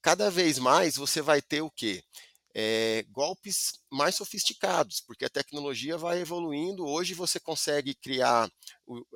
cada 0.00 0.30
vez 0.30 0.58
mais 0.58 0.96
você 0.96 1.20
vai 1.20 1.42
ter 1.42 1.62
o 1.62 1.70
quê? 1.70 2.02
É, 2.56 3.04
golpes 3.10 3.80
mais 3.90 4.14
sofisticados, 4.14 5.00
porque 5.00 5.24
a 5.24 5.30
tecnologia 5.30 5.98
vai 5.98 6.20
evoluindo. 6.20 6.86
Hoje 6.86 7.12
você 7.12 7.40
consegue 7.40 7.94
criar 7.94 8.48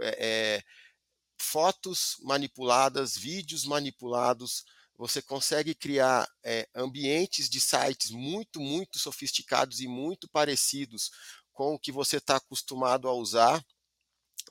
é, 0.01 0.61
fotos 1.41 2.17
manipuladas, 2.23 3.17
vídeos 3.17 3.65
manipulados, 3.65 4.65
você 4.99 5.23
consegue 5.23 5.77
criar 5.77 6.29
é, 6.45 6.69
ambientes 6.75 7.49
de 7.49 7.61
sites 7.61 8.11
muito, 8.11 8.61
muito 8.61 8.99
sofisticados 8.99 9.81
e 9.81 9.87
muito 9.87 10.29
parecidos 10.29 11.13
com 11.53 11.75
o 11.75 11.79
que 11.79 11.93
você 11.93 12.17
está 12.17 12.37
acostumado 12.37 13.09
a 13.09 13.13
usar, 13.13 13.65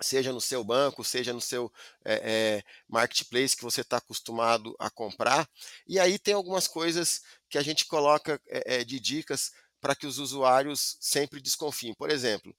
seja 0.01 0.31
no 0.31 0.39
seu 0.39 0.63
banco, 0.63 1.03
seja 1.03 1.33
no 1.33 1.41
seu 1.41 1.71
é, 2.05 2.13
é, 2.13 2.63
marketplace 2.87 3.57
que 3.57 3.63
você 3.63 3.81
está 3.81 3.97
acostumado 3.97 4.73
a 4.79 4.89
comprar. 4.89 5.49
E 5.85 5.99
aí 5.99 6.17
tem 6.17 6.33
algumas 6.33 6.67
coisas 6.67 7.21
que 7.49 7.57
a 7.57 7.61
gente 7.61 7.85
coloca 7.85 8.41
de 8.85 8.99
dicas 8.99 9.51
para 9.81 9.95
que 9.95 10.05
os 10.05 10.17
usuários 10.17 10.97
sempre 10.99 11.41
desconfiem. 11.41 11.93
Por 11.93 12.11
exemplo, 12.11 12.55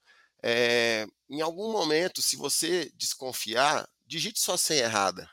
em 1.29 1.41
algum 1.41 1.71
momento, 1.71 2.21
se 2.23 2.37
você 2.37 2.91
desconfiar, 2.95 3.89
digite 4.07 4.41
sua 4.41 4.59
senha 4.59 4.85
errada 4.85 5.31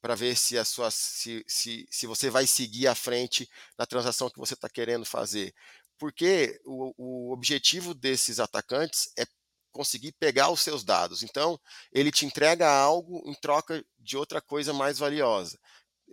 para 0.00 0.14
ver 0.14 0.36
se, 0.36 0.56
a 0.56 0.64
sua, 0.64 0.90
se, 0.90 1.44
se, 1.46 1.86
se 1.90 2.06
você 2.06 2.30
vai 2.30 2.46
seguir 2.46 2.86
à 2.86 2.94
frente 2.94 3.48
na 3.76 3.86
transação 3.86 4.30
que 4.30 4.38
você 4.38 4.54
está 4.54 4.68
querendo 4.68 5.04
fazer. 5.04 5.54
Porque 5.98 6.60
o, 6.64 6.94
o 6.96 7.32
objetivo 7.32 7.92
desses 7.94 8.38
atacantes 8.38 9.10
é 9.18 9.26
conseguir 9.72 10.12
pegar 10.12 10.50
os 10.50 10.60
seus 10.60 10.84
dados. 10.84 11.22
Então, 11.22 11.58
ele 11.92 12.10
te 12.10 12.24
entrega 12.24 12.68
algo 12.68 13.22
em 13.26 13.34
troca 13.34 13.84
de 13.98 14.16
outra 14.16 14.40
coisa 14.40 14.72
mais 14.72 14.98
valiosa. 14.98 15.58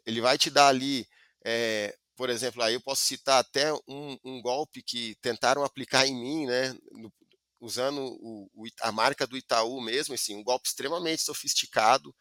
Ele 0.06 0.22
vai 0.22 0.38
te 0.38 0.50
dar 0.50 0.68
ali, 0.68 1.08
é, 1.44 1.96
por 2.16 2.30
exemplo, 2.30 2.62
aí 2.62 2.74
eu 2.74 2.82
posso 2.82 3.04
citar 3.04 3.40
até 3.40 3.74
um, 3.88 4.18
um, 4.24 4.42
golpe 4.42 4.84
que 4.84 5.16
tentaram 5.22 5.64
aplicar 5.64 6.06
em 6.06 6.16
mim, 6.16 6.46
né, 6.46 6.76
no, 6.92 7.12
usando 7.60 8.02
o, 8.02 8.50
o, 8.54 8.66
a 8.82 8.92
marca 8.92 9.26
do 9.26 9.38
Itaú 9.38 9.82
mesmo, 9.82 10.14
assim, 10.14 10.36
um 10.36 10.44
golpe 10.44 10.68
extremamente 10.68 11.24
sofisticado, 11.24 12.14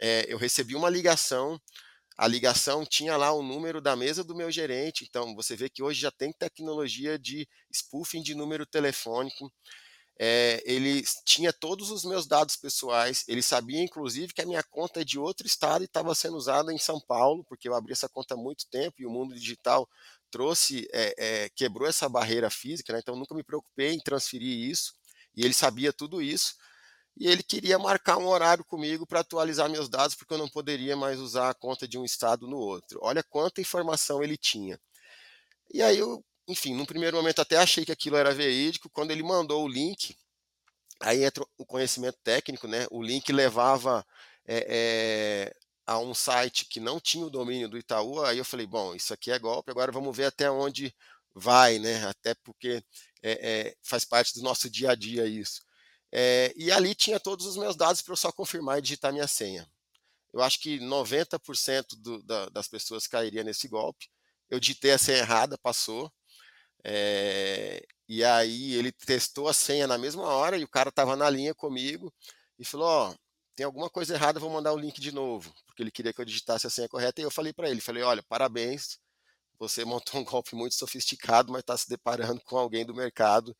é, 0.00 0.24
eu 0.28 0.38
recebi 0.38 0.74
uma 0.74 0.88
ligação, 0.88 1.60
a 2.16 2.26
ligação 2.26 2.84
tinha 2.84 3.16
lá 3.16 3.32
o 3.32 3.42
número 3.42 3.80
da 3.80 3.94
mesa 3.94 4.24
do 4.24 4.34
meu 4.34 4.50
gerente, 4.50 5.06
então 5.08 5.34
você 5.34 5.54
vê 5.54 5.68
que 5.68 5.82
hoje 5.82 6.00
já 6.00 6.10
tem 6.10 6.32
tecnologia 6.32 7.18
de 7.18 7.46
spoofing 7.72 8.22
de 8.22 8.34
número 8.34 8.66
telefônico. 8.66 9.52
É, 10.22 10.62
ele 10.66 11.02
tinha 11.24 11.50
todos 11.50 11.90
os 11.90 12.04
meus 12.04 12.26
dados 12.26 12.54
pessoais, 12.54 13.24
ele 13.26 13.40
sabia 13.40 13.82
inclusive 13.82 14.34
que 14.34 14.42
a 14.42 14.46
minha 14.46 14.62
conta 14.62 15.00
é 15.00 15.04
de 15.04 15.18
outro 15.18 15.46
estado 15.46 15.82
e 15.82 15.86
estava 15.86 16.14
sendo 16.14 16.36
usada 16.36 16.74
em 16.74 16.78
São 16.78 17.00
Paulo, 17.00 17.42
porque 17.48 17.66
eu 17.66 17.74
abri 17.74 17.92
essa 17.92 18.06
conta 18.06 18.34
há 18.34 18.36
muito 18.36 18.68
tempo 18.68 18.96
e 19.00 19.06
o 19.06 19.10
mundo 19.10 19.34
digital 19.34 19.88
trouxe, 20.30 20.86
é, 20.92 21.14
é, 21.16 21.48
quebrou 21.48 21.88
essa 21.88 22.06
barreira 22.06 22.50
física, 22.50 22.92
né? 22.92 22.98
então 23.02 23.16
nunca 23.16 23.34
me 23.34 23.42
preocupei 23.42 23.92
em 23.92 23.98
transferir 23.98 24.70
isso, 24.70 24.92
e 25.34 25.42
ele 25.42 25.54
sabia 25.54 25.90
tudo 25.90 26.20
isso 26.20 26.54
e 27.20 27.28
ele 27.28 27.42
queria 27.42 27.78
marcar 27.78 28.16
um 28.16 28.26
horário 28.26 28.64
comigo 28.64 29.06
para 29.06 29.20
atualizar 29.20 29.68
meus 29.68 29.90
dados, 29.90 30.16
porque 30.16 30.32
eu 30.32 30.38
não 30.38 30.48
poderia 30.48 30.96
mais 30.96 31.20
usar 31.20 31.50
a 31.50 31.54
conta 31.54 31.86
de 31.86 31.98
um 31.98 32.04
estado 32.04 32.48
no 32.48 32.56
outro. 32.56 32.98
Olha 33.02 33.22
quanta 33.22 33.60
informação 33.60 34.22
ele 34.24 34.38
tinha. 34.38 34.80
E 35.70 35.82
aí 35.82 35.98
eu, 35.98 36.24
enfim, 36.48 36.74
num 36.74 36.86
primeiro 36.86 37.18
momento 37.18 37.40
até 37.42 37.58
achei 37.58 37.84
que 37.84 37.92
aquilo 37.92 38.16
era 38.16 38.32
verídico. 38.32 38.88
Quando 38.88 39.10
ele 39.10 39.22
mandou 39.22 39.62
o 39.62 39.68
link, 39.68 40.16
aí 40.98 41.22
entra 41.22 41.44
o 41.58 41.66
conhecimento 41.66 42.16
técnico, 42.24 42.66
né? 42.66 42.86
O 42.90 43.02
link 43.02 43.30
levava 43.30 44.02
é, 44.46 44.66
é, 44.68 45.54
a 45.86 45.98
um 45.98 46.14
site 46.14 46.64
que 46.64 46.80
não 46.80 46.98
tinha 46.98 47.26
o 47.26 47.30
domínio 47.30 47.68
do 47.68 47.76
Itaú. 47.76 48.24
Aí 48.24 48.38
eu 48.38 48.46
falei, 48.46 48.66
bom, 48.66 48.94
isso 48.94 49.12
aqui 49.12 49.30
é 49.30 49.38
golpe. 49.38 49.70
Agora 49.70 49.92
vamos 49.92 50.16
ver 50.16 50.24
até 50.24 50.50
onde 50.50 50.94
vai, 51.34 51.78
né? 51.78 52.02
Até 52.06 52.34
porque 52.36 52.82
é, 53.22 53.76
faz 53.82 54.06
parte 54.06 54.34
do 54.34 54.42
nosso 54.42 54.70
dia 54.70 54.92
a 54.92 54.94
dia 54.94 55.26
isso. 55.26 55.60
É, 56.12 56.52
e 56.56 56.72
ali 56.72 56.94
tinha 56.94 57.20
todos 57.20 57.46
os 57.46 57.56
meus 57.56 57.76
dados 57.76 58.02
para 58.02 58.12
eu 58.12 58.16
só 58.16 58.32
confirmar 58.32 58.78
e 58.78 58.82
digitar 58.82 59.12
minha 59.12 59.28
senha. 59.28 59.68
Eu 60.32 60.42
acho 60.42 60.60
que 60.60 60.78
90% 60.80 61.96
do, 61.98 62.22
da, 62.22 62.48
das 62.48 62.68
pessoas 62.68 63.06
cairia 63.06 63.44
nesse 63.44 63.68
golpe. 63.68 64.08
Eu 64.48 64.60
digitei 64.60 64.92
a 64.92 64.98
senha 64.98 65.18
errada, 65.18 65.58
passou. 65.58 66.12
É, 66.84 67.84
e 68.08 68.24
aí 68.24 68.74
ele 68.74 68.90
testou 68.92 69.48
a 69.48 69.52
senha 69.52 69.86
na 69.86 69.98
mesma 69.98 70.24
hora 70.24 70.56
e 70.56 70.64
o 70.64 70.68
cara 70.68 70.88
estava 70.88 71.14
na 71.16 71.28
linha 71.28 71.54
comigo 71.54 72.12
e 72.58 72.64
falou: 72.64 72.86
Ó, 72.88 73.10
oh, 73.10 73.14
tem 73.60 73.64
alguma 73.66 73.90
coisa 73.90 74.14
errada, 74.14 74.40
vou 74.40 74.50
mandar 74.50 74.72
o 74.72 74.78
link 74.78 75.00
de 75.00 75.12
novo, 75.12 75.52
porque 75.66 75.82
ele 75.82 75.90
queria 75.90 76.12
que 76.12 76.20
eu 76.20 76.24
digitasse 76.24 76.66
a 76.66 76.70
senha 76.70 76.88
correta. 76.88 77.20
E 77.20 77.24
eu 77.24 77.30
falei 77.30 77.52
para 77.52 77.68
ele: 77.68 77.80
falei, 77.80 78.02
olha, 78.02 78.22
parabéns, 78.22 78.98
você 79.58 79.84
montou 79.84 80.20
um 80.20 80.24
golpe 80.24 80.54
muito 80.54 80.74
sofisticado, 80.74 81.52
mas 81.52 81.60
está 81.60 81.76
se 81.76 81.88
deparando 81.88 82.40
com 82.42 82.56
alguém 82.56 82.86
do 82.86 82.94
mercado 82.94 83.54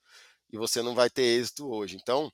e 0.52 0.56
você 0.56 0.82
não 0.82 0.94
vai 0.94 1.08
ter 1.08 1.22
êxito 1.22 1.68
hoje. 1.70 1.96
Então, 1.96 2.32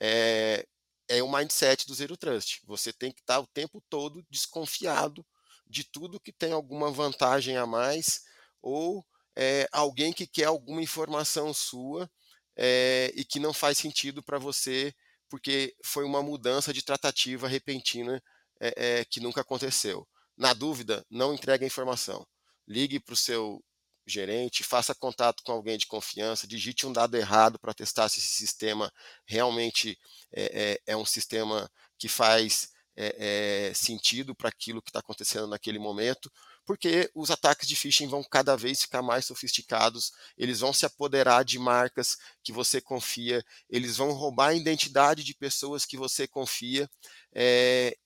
é, 0.00 0.66
é 1.08 1.22
o 1.22 1.30
mindset 1.30 1.86
do 1.86 1.94
Zero 1.94 2.16
Trust. 2.16 2.60
Você 2.66 2.92
tem 2.92 3.12
que 3.12 3.20
estar 3.20 3.40
o 3.40 3.46
tempo 3.46 3.82
todo 3.88 4.24
desconfiado 4.30 5.24
de 5.66 5.84
tudo 5.84 6.20
que 6.20 6.32
tem 6.32 6.52
alguma 6.52 6.90
vantagem 6.90 7.56
a 7.56 7.66
mais 7.66 8.22
ou 8.62 9.04
é, 9.36 9.68
alguém 9.72 10.12
que 10.12 10.26
quer 10.26 10.44
alguma 10.44 10.82
informação 10.82 11.52
sua 11.52 12.10
é, 12.56 13.12
e 13.14 13.24
que 13.24 13.38
não 13.38 13.52
faz 13.52 13.78
sentido 13.78 14.22
para 14.22 14.38
você 14.38 14.94
porque 15.28 15.74
foi 15.84 16.04
uma 16.04 16.22
mudança 16.22 16.72
de 16.72 16.82
tratativa 16.82 17.48
repentina 17.48 18.22
é, 18.60 19.04
que 19.04 19.20
nunca 19.20 19.40
aconteceu. 19.40 20.06
Na 20.36 20.52
dúvida, 20.52 21.04
não 21.10 21.34
entregue 21.34 21.64
a 21.64 21.66
informação. 21.66 22.26
Ligue 22.66 23.00
para 23.00 23.14
o 23.14 23.16
seu 23.16 23.62
gerente, 24.06 24.62
faça 24.62 24.94
contato 24.94 25.42
com 25.42 25.52
alguém 25.52 25.76
de 25.76 25.86
confiança, 25.86 26.46
digite 26.46 26.86
um 26.86 26.92
dado 26.92 27.16
errado 27.16 27.58
para 27.58 27.74
testar 27.74 28.08
se 28.08 28.20
esse 28.20 28.34
sistema 28.34 28.92
realmente 29.26 29.98
é, 30.32 30.78
é, 30.86 30.92
é 30.92 30.96
um 30.96 31.04
sistema 31.04 31.70
que 31.98 32.08
faz 32.08 32.70
é, 32.98 33.72
sentido 33.74 34.34
para 34.34 34.48
aquilo 34.48 34.80
que 34.80 34.88
está 34.88 35.00
acontecendo 35.00 35.46
naquele 35.46 35.78
momento, 35.78 36.32
porque 36.64 37.10
os 37.14 37.30
ataques 37.30 37.68
de 37.68 37.76
phishing 37.76 38.08
vão 38.08 38.24
cada 38.24 38.56
vez 38.56 38.80
ficar 38.80 39.02
mais 39.02 39.26
sofisticados, 39.26 40.12
eles 40.36 40.60
vão 40.60 40.72
se 40.72 40.86
apoderar 40.86 41.44
de 41.44 41.58
marcas 41.58 42.16
que 42.42 42.52
você 42.52 42.80
confia, 42.80 43.44
eles 43.68 43.98
vão 43.98 44.12
roubar 44.12 44.48
a 44.48 44.54
identidade 44.54 45.22
de 45.22 45.34
pessoas 45.34 45.84
que 45.84 45.96
você 45.96 46.26
confia, 46.26 46.88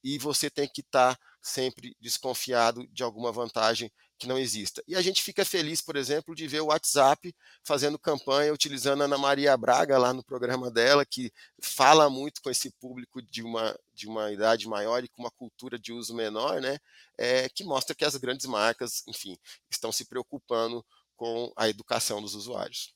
e 0.03 0.19
você 0.19 0.51
tem 0.51 0.69
que 0.69 0.81
estar 0.81 1.15
tá 1.15 1.21
sempre 1.41 1.97
desconfiado 2.01 2.87
de 2.89 3.05
alguma 3.05 3.31
vantagem 3.31 3.91
que 4.21 4.29
não 4.29 4.39
exista. 4.39 4.83
E 4.87 4.95
a 4.95 5.01
gente 5.01 5.23
fica 5.23 5.47
feliz, 5.47 5.81
por 5.81 5.97
exemplo, 5.97 6.35
de 6.35 6.47
ver 6.47 6.61
o 6.61 6.67
WhatsApp 6.67 7.35
fazendo 7.65 7.99
campanha, 7.99 8.53
utilizando 8.53 9.01
a 9.01 9.07
Ana 9.07 9.17
Maria 9.17 9.57
Braga 9.57 9.97
lá 9.97 10.13
no 10.13 10.23
programa 10.23 10.71
dela, 10.71 11.07
que 11.07 11.33
fala 11.59 12.11
muito 12.11 12.43
com 12.43 12.51
esse 12.51 12.71
público 12.73 13.23
de 13.23 13.43
uma, 13.43 13.75
de 13.95 14.07
uma 14.07 14.31
idade 14.31 14.69
maior 14.69 15.03
e 15.03 15.09
com 15.09 15.23
uma 15.23 15.31
cultura 15.31 15.79
de 15.79 15.91
uso 15.91 16.15
menor, 16.15 16.61
né? 16.61 16.79
É, 17.17 17.49
que 17.49 17.65
mostra 17.65 17.95
que 17.95 18.05
as 18.05 18.15
grandes 18.17 18.45
marcas, 18.45 19.03
enfim, 19.09 19.39
estão 19.71 19.91
se 19.91 20.05
preocupando 20.05 20.85
com 21.17 21.51
a 21.57 21.69
educação 21.69 22.21
dos 22.21 22.35
usuários. 22.35 22.95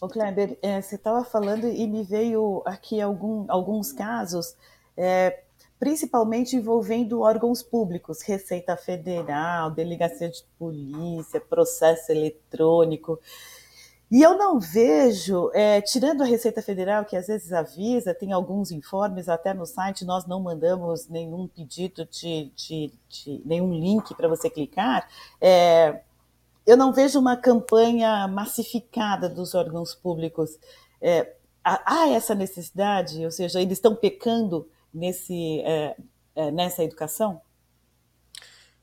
O 0.00 0.08
Kleber, 0.08 0.56
é, 0.62 0.80
você 0.80 0.94
estava 0.94 1.24
falando 1.24 1.66
e 1.66 1.86
me 1.88 2.04
veio 2.04 2.62
aqui 2.64 3.00
algum, 3.00 3.44
alguns 3.48 3.92
casos 3.92 4.56
é, 4.96 5.42
principalmente 5.80 6.56
envolvendo 6.56 7.22
órgãos 7.22 7.62
públicos, 7.62 8.20
Receita 8.20 8.76
Federal, 8.76 9.70
Delegacia 9.70 10.28
de 10.28 10.44
Polícia, 10.58 11.40
processo 11.40 12.12
eletrônico. 12.12 13.18
E 14.10 14.20
eu 14.20 14.36
não 14.36 14.60
vejo, 14.60 15.50
é, 15.54 15.80
tirando 15.80 16.22
a 16.22 16.26
Receita 16.26 16.60
Federal, 16.60 17.06
que 17.06 17.16
às 17.16 17.28
vezes 17.28 17.50
avisa, 17.50 18.12
tem 18.12 18.30
alguns 18.30 18.70
informes 18.70 19.26
até 19.26 19.54
no 19.54 19.64
site, 19.64 20.04
nós 20.04 20.26
não 20.26 20.40
mandamos 20.40 21.08
nenhum 21.08 21.48
pedido 21.48 22.04
de, 22.04 22.52
de, 22.54 22.92
de 23.08 23.40
nenhum 23.46 23.72
link 23.72 24.14
para 24.14 24.28
você 24.28 24.50
clicar. 24.50 25.08
É, 25.40 26.02
eu 26.66 26.76
não 26.76 26.92
vejo 26.92 27.18
uma 27.18 27.36
campanha 27.36 28.28
massificada 28.28 29.30
dos 29.30 29.54
órgãos 29.54 29.94
públicos. 29.94 30.58
É, 31.00 31.32
há 31.64 32.08
essa 32.08 32.34
necessidade? 32.34 33.24
Ou 33.24 33.30
seja, 33.30 33.62
eles 33.62 33.78
estão 33.78 33.94
pecando 33.94 34.68
nesse, 34.92 35.60
é, 35.60 35.96
é, 36.34 36.50
nessa 36.50 36.82
educação? 36.82 37.40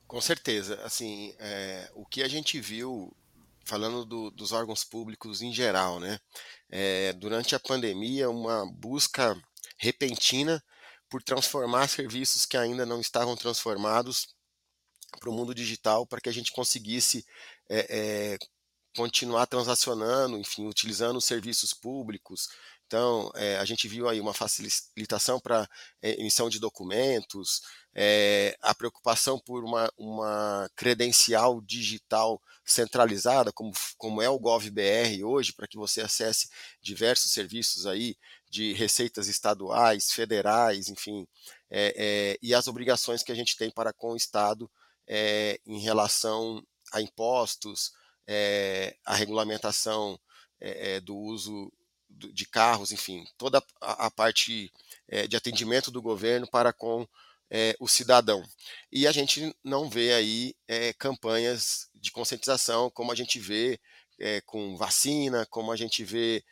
Com 0.08 0.22
certeza. 0.22 0.82
Assim, 0.84 1.36
é, 1.40 1.92
o 1.94 2.06
que 2.06 2.24
a 2.24 2.28
gente 2.28 2.60
viu, 2.60 3.16
falando 3.66 4.06
do, 4.06 4.32
dos 4.32 4.52
órgãos 4.52 4.84
públicos 4.84 5.42
em 5.42 5.52
geral, 5.52 6.00
né? 6.00 6.20
É, 6.70 7.14
durante 7.14 7.56
a 7.56 7.60
pandemia, 7.60 8.30
uma 8.30 8.66
busca 8.72 9.36
repentina 9.78 10.64
por 11.10 11.22
transformar 11.24 11.88
serviços 11.88 12.46
que 12.46 12.58
ainda 12.58 12.86
não 12.86 13.00
estavam 13.00 13.36
transformados 13.36 14.28
para 15.20 15.30
o 15.30 15.34
mundo 15.34 15.56
digital, 15.56 16.06
para 16.06 16.20
que 16.20 16.30
a 16.30 16.34
gente 16.34 16.52
conseguisse 16.52 17.26
é, 17.70 17.88
é, 18.34 18.38
continuar 18.96 19.46
transacionando, 19.46 20.38
enfim, 20.38 20.68
utilizando 20.68 21.18
os 21.18 21.26
serviços 21.26 21.74
públicos. 21.74 22.50
Então, 22.88 23.30
é, 23.36 23.58
a 23.58 23.66
gente 23.66 23.86
viu 23.86 24.08
aí 24.08 24.22
uma 24.22 24.34
facilitação 24.34 25.42
para 25.42 25.68
é, 26.02 26.20
emissão 26.22 26.50
de 26.50 26.58
documentos, 26.58 27.62
é, 27.94 28.58
a 28.62 28.74
preocupação 28.74 29.38
por 29.38 29.66
uma, 29.66 29.92
uma 29.98 30.70
credencial 30.74 31.60
digital 31.60 32.42
centralizada, 32.64 33.52
como, 33.52 33.74
como 33.98 34.22
é 34.22 34.30
o 34.30 34.40
GovBR 34.40 35.22
hoje, 35.26 35.52
para 35.52 35.68
que 35.68 35.78
você 35.78 36.00
acesse 36.00 36.48
diversos 36.82 37.34
serviços 37.34 37.86
aí 37.86 38.16
de 38.50 38.72
receitas 38.72 39.28
estaduais, 39.28 40.14
federais, 40.14 40.88
enfim, 40.88 41.28
é, 41.70 41.94
é, 41.98 42.38
e 42.42 42.54
as 42.54 42.68
obrigações 42.68 43.22
que 43.22 43.34
a 43.34 43.36
gente 43.36 43.58
tem 43.58 43.70
para 43.70 43.92
com 43.92 44.14
o 44.14 44.18
Estado 44.18 44.70
em 45.66 45.80
relação 45.80 46.62
a 46.92 47.02
impostos, 47.02 47.94
a 49.06 49.16
regulamentação 49.16 50.20
do 51.06 51.16
uso 51.16 51.72
de 52.18 52.46
carros, 52.46 52.92
enfim, 52.92 53.26
toda 53.38 53.64
a, 53.80 54.10
parte 54.12 54.72
de 55.30 55.38
atendimento 55.38 55.92
do 55.92 56.02
governo 56.02 56.48
para 56.50 56.74
com 56.74 57.08
o 57.80 57.88
cidadão. 57.88 58.44
E 58.92 59.08
a 59.08 59.12
gente 59.12 59.56
não 59.64 59.90
vê 59.90 60.14
aí 60.14 60.56
campanhas 60.98 61.88
de 61.96 62.12
conscientização 62.12 62.90
como 62.90 63.12
a 63.12 63.16
gente 63.16 63.40
vê 63.40 63.80
com 64.46 64.76
vacina, 64.76 65.46
como 65.46 65.72
a 65.72 65.76
gente 65.76 66.04
vê 66.04 66.44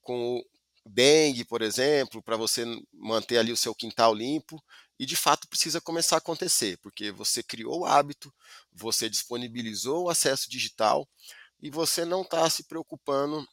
com 0.00 0.42
dengue, 0.84 1.44
por 1.44 1.62
exemplo, 1.62 2.22
para 2.22 2.36
você 2.36 2.64
manter 2.92 3.38
ali 3.38 3.50
o 3.50 3.56
seu 3.56 3.74
quintal 3.74 4.14
limpo, 4.14 4.62
e 4.98 5.04
de 5.04 5.16
fato 5.16 5.48
precisa 5.48 5.80
começar 5.80 6.16
a 6.16 6.18
acontecer, 6.18 6.78
porque 6.78 7.10
você 7.10 7.42
criou 7.42 7.80
o 7.80 7.84
hábito, 7.84 8.32
você 8.72 9.10
disponibilizou 9.10 10.04
o 10.04 10.08
acesso 10.08 10.48
digital 10.48 11.06
e 11.60 11.68
você 11.70 12.04
não 12.04 12.22
está 12.22 12.48
se 12.48 12.62
preocupando 12.64 13.46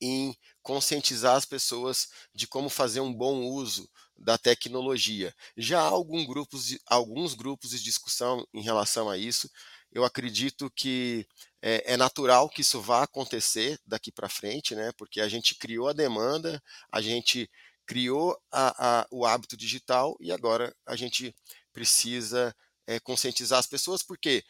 em 0.00 0.36
conscientizar 0.62 1.36
as 1.36 1.44
pessoas 1.44 2.08
de 2.34 2.46
como 2.46 2.68
fazer 2.68 3.00
um 3.00 3.12
bom 3.12 3.42
uso 3.44 3.88
da 4.16 4.38
tecnologia. 4.38 5.34
Já 5.56 5.80
há 5.80 5.88
algum 5.88 6.24
grupos 6.24 6.66
de, 6.66 6.80
alguns 6.86 7.34
grupos 7.34 7.70
de 7.70 7.82
discussão 7.82 8.46
em 8.52 8.62
relação 8.62 9.08
a 9.08 9.16
isso. 9.16 9.50
Eu 9.92 10.04
acredito 10.04 10.70
que 10.70 11.26
é, 11.62 11.94
é 11.94 11.96
natural 11.96 12.48
que 12.48 12.62
isso 12.62 12.80
vá 12.80 13.02
acontecer 13.02 13.78
daqui 13.86 14.10
para 14.10 14.28
frente, 14.28 14.74
né? 14.74 14.92
Porque 14.96 15.20
a 15.20 15.28
gente 15.28 15.54
criou 15.54 15.88
a 15.88 15.92
demanda, 15.92 16.62
a 16.90 17.00
gente 17.00 17.48
criou 17.86 18.36
a, 18.50 19.00
a, 19.00 19.06
o 19.10 19.24
hábito 19.24 19.56
digital 19.56 20.16
e 20.20 20.32
agora 20.32 20.74
a 20.84 20.96
gente 20.96 21.34
precisa 21.72 22.54
é, 22.86 23.00
conscientizar 23.00 23.58
as 23.58 23.66
pessoas, 23.66 24.02
porque 24.02 24.44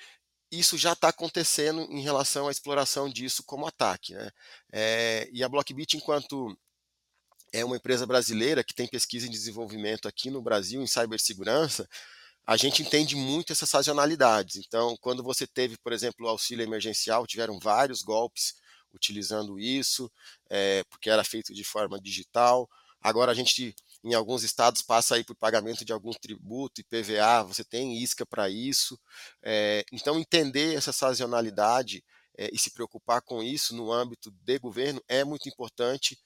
isso 0.51 0.79
já 0.79 0.93
está 0.93 1.09
acontecendo 1.09 1.83
em 1.91 2.01
relação 2.01 2.49
à 2.49 2.51
exploração 2.51 3.09
disso 3.09 3.43
como 3.43 3.67
ataque. 3.67 4.15
Né? 4.15 4.31
É, 4.73 5.29
e 5.33 5.43
a 5.43 5.49
Blockbit, 5.49 5.97
enquanto 5.97 6.57
é 7.53 7.65
uma 7.65 7.77
empresa 7.77 8.07
brasileira 8.07 8.63
que 8.63 8.75
tem 8.75 8.87
pesquisa 8.87 9.27
e 9.27 9.31
desenvolvimento 9.31 10.07
aqui 10.07 10.31
no 10.31 10.43
Brasil 10.43 10.83
em 10.83 10.87
cibersegurança, 10.87 11.89
a 12.47 12.57
gente 12.57 12.83
entende 12.83 13.17
muito 13.17 13.53
essas 13.53 13.69
sazonalidades. 13.69 14.57
Então, 14.57 14.97
quando 15.01 15.23
você 15.23 15.47
teve, 15.47 15.77
por 15.79 15.93
exemplo, 15.93 16.27
o 16.27 16.29
auxílio 16.29 16.63
emergencial, 16.63 17.27
tiveram 17.27 17.59
vários 17.59 18.03
golpes 18.03 18.55
utilizando 18.95 19.59
isso, 19.59 20.11
é, 20.49 20.85
porque 20.85 21.11
era 21.11 21.25
feito 21.25 21.53
de 21.53 21.65
forma 21.65 22.01
digital. 22.01 22.69
Agora 23.01 23.33
a 23.33 23.35
gente, 23.35 23.75
em 24.07 24.15
alguns 24.15 24.45
estados, 24.45 24.83
passa 24.83 25.17
aí 25.17 25.25
por 25.25 25.35
pagamento 25.35 25.85
de 25.85 25.93
algum 25.93 26.13
tributo 26.13 26.81
e 26.81 26.85
PVA, 26.85 27.43
você 27.43 27.65
tem 27.65 27.99
isca 27.99 28.25
para 28.25 28.49
isso. 28.49 28.99
É, 29.43 29.85
então, 29.93 30.19
entender 30.19 30.77
essa 30.77 30.93
sazonalidade 30.93 32.05
é, 32.39 32.49
e 32.53 32.59
se 32.59 32.71
preocupar 32.71 33.21
com 33.21 33.43
isso 33.43 33.75
no 33.75 33.93
âmbito 33.93 34.31
de 34.31 34.59
governo 34.61 35.03
é 35.09 35.25
muito 35.25 35.49
importante, 35.49 36.19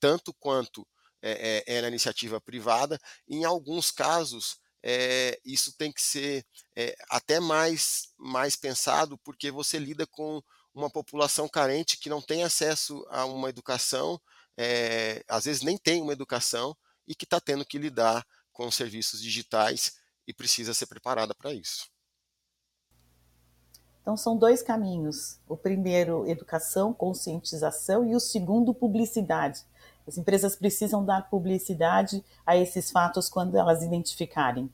tanto 0.00 0.34
quanto 0.34 0.86
é, 1.22 1.80
na 1.80 1.88
iniciativa 1.88 2.40
privada. 2.40 2.98
Em 3.28 3.44
alguns 3.44 3.92
casos, 3.92 4.56
é, 4.82 5.38
isso 5.44 5.72
tem 5.76 5.92
que 5.92 6.02
ser 6.02 6.44
é, 6.76 6.96
até 7.08 7.38
mais, 7.38 8.08
mais 8.18 8.56
pensado, 8.56 9.16
porque 9.18 9.50
você 9.50 9.78
lida 9.78 10.06
com 10.08 10.42
uma 10.74 10.90
população 10.90 11.48
carente 11.48 11.98
que 11.98 12.08
não 12.10 12.20
tem 12.20 12.42
acesso 12.42 13.06
a 13.08 13.24
uma 13.24 13.48
educação, 13.48 14.20
é, 14.56 15.22
às 15.28 15.44
vezes 15.44 15.62
nem 15.62 15.78
tem 15.78 16.02
uma 16.02 16.12
educação, 16.12 16.76
e 17.06 17.14
que 17.14 17.24
está 17.24 17.40
tendo 17.40 17.64
que 17.64 17.78
lidar 17.78 18.26
com 18.52 18.70
serviços 18.70 19.20
digitais 19.20 19.96
e 20.26 20.32
precisa 20.32 20.74
ser 20.74 20.86
preparada 20.86 21.34
para 21.34 21.52
isso. 21.52 21.90
Então, 24.02 24.16
são 24.16 24.36
dois 24.36 24.62
caminhos: 24.62 25.38
o 25.48 25.56
primeiro, 25.56 26.26
educação, 26.28 26.92
conscientização, 26.92 28.06
e 28.06 28.14
o 28.14 28.20
segundo, 28.20 28.74
publicidade. 28.74 29.64
As 30.06 30.18
empresas 30.18 30.56
precisam 30.56 31.04
dar 31.04 31.30
publicidade 31.30 32.24
a 32.44 32.56
esses 32.56 32.90
fatos 32.90 33.28
quando 33.28 33.56
elas 33.56 33.82
identificarem. 33.82 34.68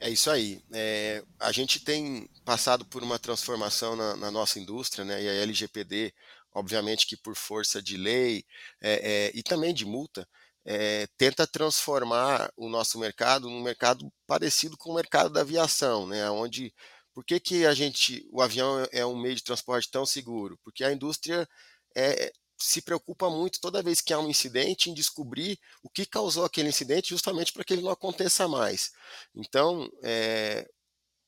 É 0.00 0.08
isso 0.08 0.30
aí. 0.30 0.64
É, 0.72 1.22
a 1.38 1.52
gente 1.52 1.84
tem 1.84 2.28
passado 2.44 2.84
por 2.86 3.02
uma 3.02 3.18
transformação 3.18 3.94
na, 3.94 4.16
na, 4.16 4.30
nossa 4.30 4.58
indústria, 4.58 5.04
né? 5.04 5.22
E 5.22 5.28
a 5.28 5.32
LGPD, 5.42 6.12
obviamente 6.54 7.06
que 7.06 7.16
por 7.16 7.36
força 7.36 7.80
de 7.82 7.96
lei 7.96 8.44
é, 8.80 9.28
é, 9.28 9.32
e 9.34 9.42
também 9.42 9.72
de 9.72 9.84
multa, 9.84 10.26
é, 10.64 11.06
tenta 11.16 11.46
transformar 11.46 12.52
o 12.56 12.68
nosso 12.68 12.98
mercado 12.98 13.48
num 13.50 13.62
mercado 13.62 14.10
parecido 14.26 14.76
com 14.76 14.90
o 14.90 14.94
mercado 14.94 15.30
da 15.30 15.40
aviação, 15.40 16.06
né? 16.06 16.30
Onde 16.30 16.72
por 17.14 17.24
que, 17.24 17.38
que 17.40 17.66
a 17.66 17.74
gente, 17.74 18.26
o 18.32 18.40
avião 18.40 18.86
é 18.90 19.04
um 19.04 19.20
meio 19.20 19.34
de 19.34 19.44
transporte 19.44 19.90
tão 19.90 20.06
seguro? 20.06 20.58
Porque 20.64 20.84
a 20.84 20.92
indústria 20.92 21.48
é, 21.96 22.32
se 22.58 22.80
preocupa 22.80 23.28
muito 23.28 23.60
toda 23.60 23.82
vez 23.82 24.00
que 24.00 24.12
há 24.12 24.18
um 24.18 24.30
incidente 24.30 24.88
em 24.90 24.94
descobrir 24.94 25.58
o 25.82 25.90
que 25.90 26.06
causou 26.06 26.44
aquele 26.44 26.68
incidente, 26.68 27.10
justamente 27.10 27.52
para 27.52 27.64
que 27.64 27.72
ele 27.74 27.82
não 27.82 27.90
aconteça 27.90 28.48
mais. 28.48 28.92
Então, 29.34 29.88
é, 30.02 30.66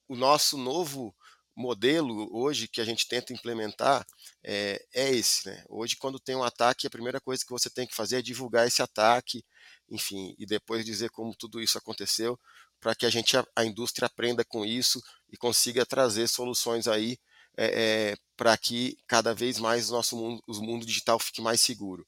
o 0.09 0.16
nosso 0.16 0.57
novo 0.57 1.14
modelo 1.57 2.29
hoje 2.33 2.69
que 2.69 2.81
a 2.81 2.85
gente 2.85 3.07
tenta 3.07 3.33
implementar 3.33 4.05
é, 4.43 4.85
é, 4.93 5.11
esse. 5.11 5.49
Né? 5.49 5.64
Hoje, 5.69 5.97
quando 5.97 6.19
tem 6.19 6.35
um 6.35 6.43
ataque, 6.43 6.87
a 6.87 6.90
primeira 6.90 7.21
coisa 7.21 7.45
que 7.45 7.53
você 7.53 7.71
tem 7.71 7.87
que 7.87 7.95
fazer 7.95 8.19
é 8.19 8.23
divulgar 8.23 8.67
esse 8.67 8.83
ataque, 8.83 9.45
enfim, 9.88 10.35
e 10.38 10.47
depois 10.47 10.85
dizer 10.85 11.11
como 11.11 11.35
tudo 11.35 11.61
isso 11.61 11.79
aconteceu, 11.79 12.38
para 12.81 12.95
que 12.95 13.07
a 13.07 13.11
gente, 13.11 13.37
a, 13.37 13.47
a 13.57 13.64
indústria 13.64 14.07
aprenda 14.07 14.45
com 14.45 14.64
isso 14.64 15.01
e 15.31 15.37
consiga 15.37 15.87
trazer 15.87 16.29
soluções 16.29 16.88
aí 16.88 17.17
é, 17.57 18.12
é, 18.12 18.17
para 18.37 18.57
que 18.57 18.97
cada 19.07 19.33
vez 19.33 19.59
mais 19.59 19.88
o 19.88 19.93
nosso 19.93 20.17
mundo, 20.17 20.43
o 20.49 20.61
mundo 20.61 20.85
digital 20.85 21.19
fique 21.19 21.40
mais 21.40 21.61
seguro. 21.61 22.07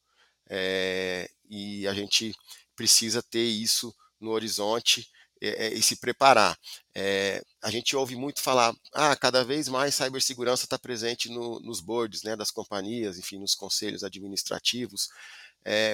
E 1.49 1.87
a 1.89 1.95
gente 1.95 2.35
precisa 2.75 3.23
ter 3.23 3.45
isso 3.45 3.95
no 4.21 4.31
horizonte 4.31 5.09
é, 5.41 5.67
é, 5.67 5.75
e 5.75 5.83
se 5.83 5.97
preparar. 5.97 6.59
É, 6.95 7.43
a 7.63 7.71
gente 7.71 7.95
ouve 7.97 8.17
muito 8.17 8.41
falar, 8.41 8.75
ah, 8.93 9.15
cada 9.17 9.45
vez 9.45 9.69
mais 9.69 9.95
cibersegurança 9.95 10.65
está 10.65 10.79
presente 10.79 11.29
no, 11.29 11.61
nos 11.61 11.81
boards 11.81 12.23
né, 12.23 12.37
das 12.37 12.51
companhias, 12.51 13.19
enfim, 13.19 13.39
nos 13.39 13.55
conselhos 13.55 14.03
administrativos. 14.05 15.09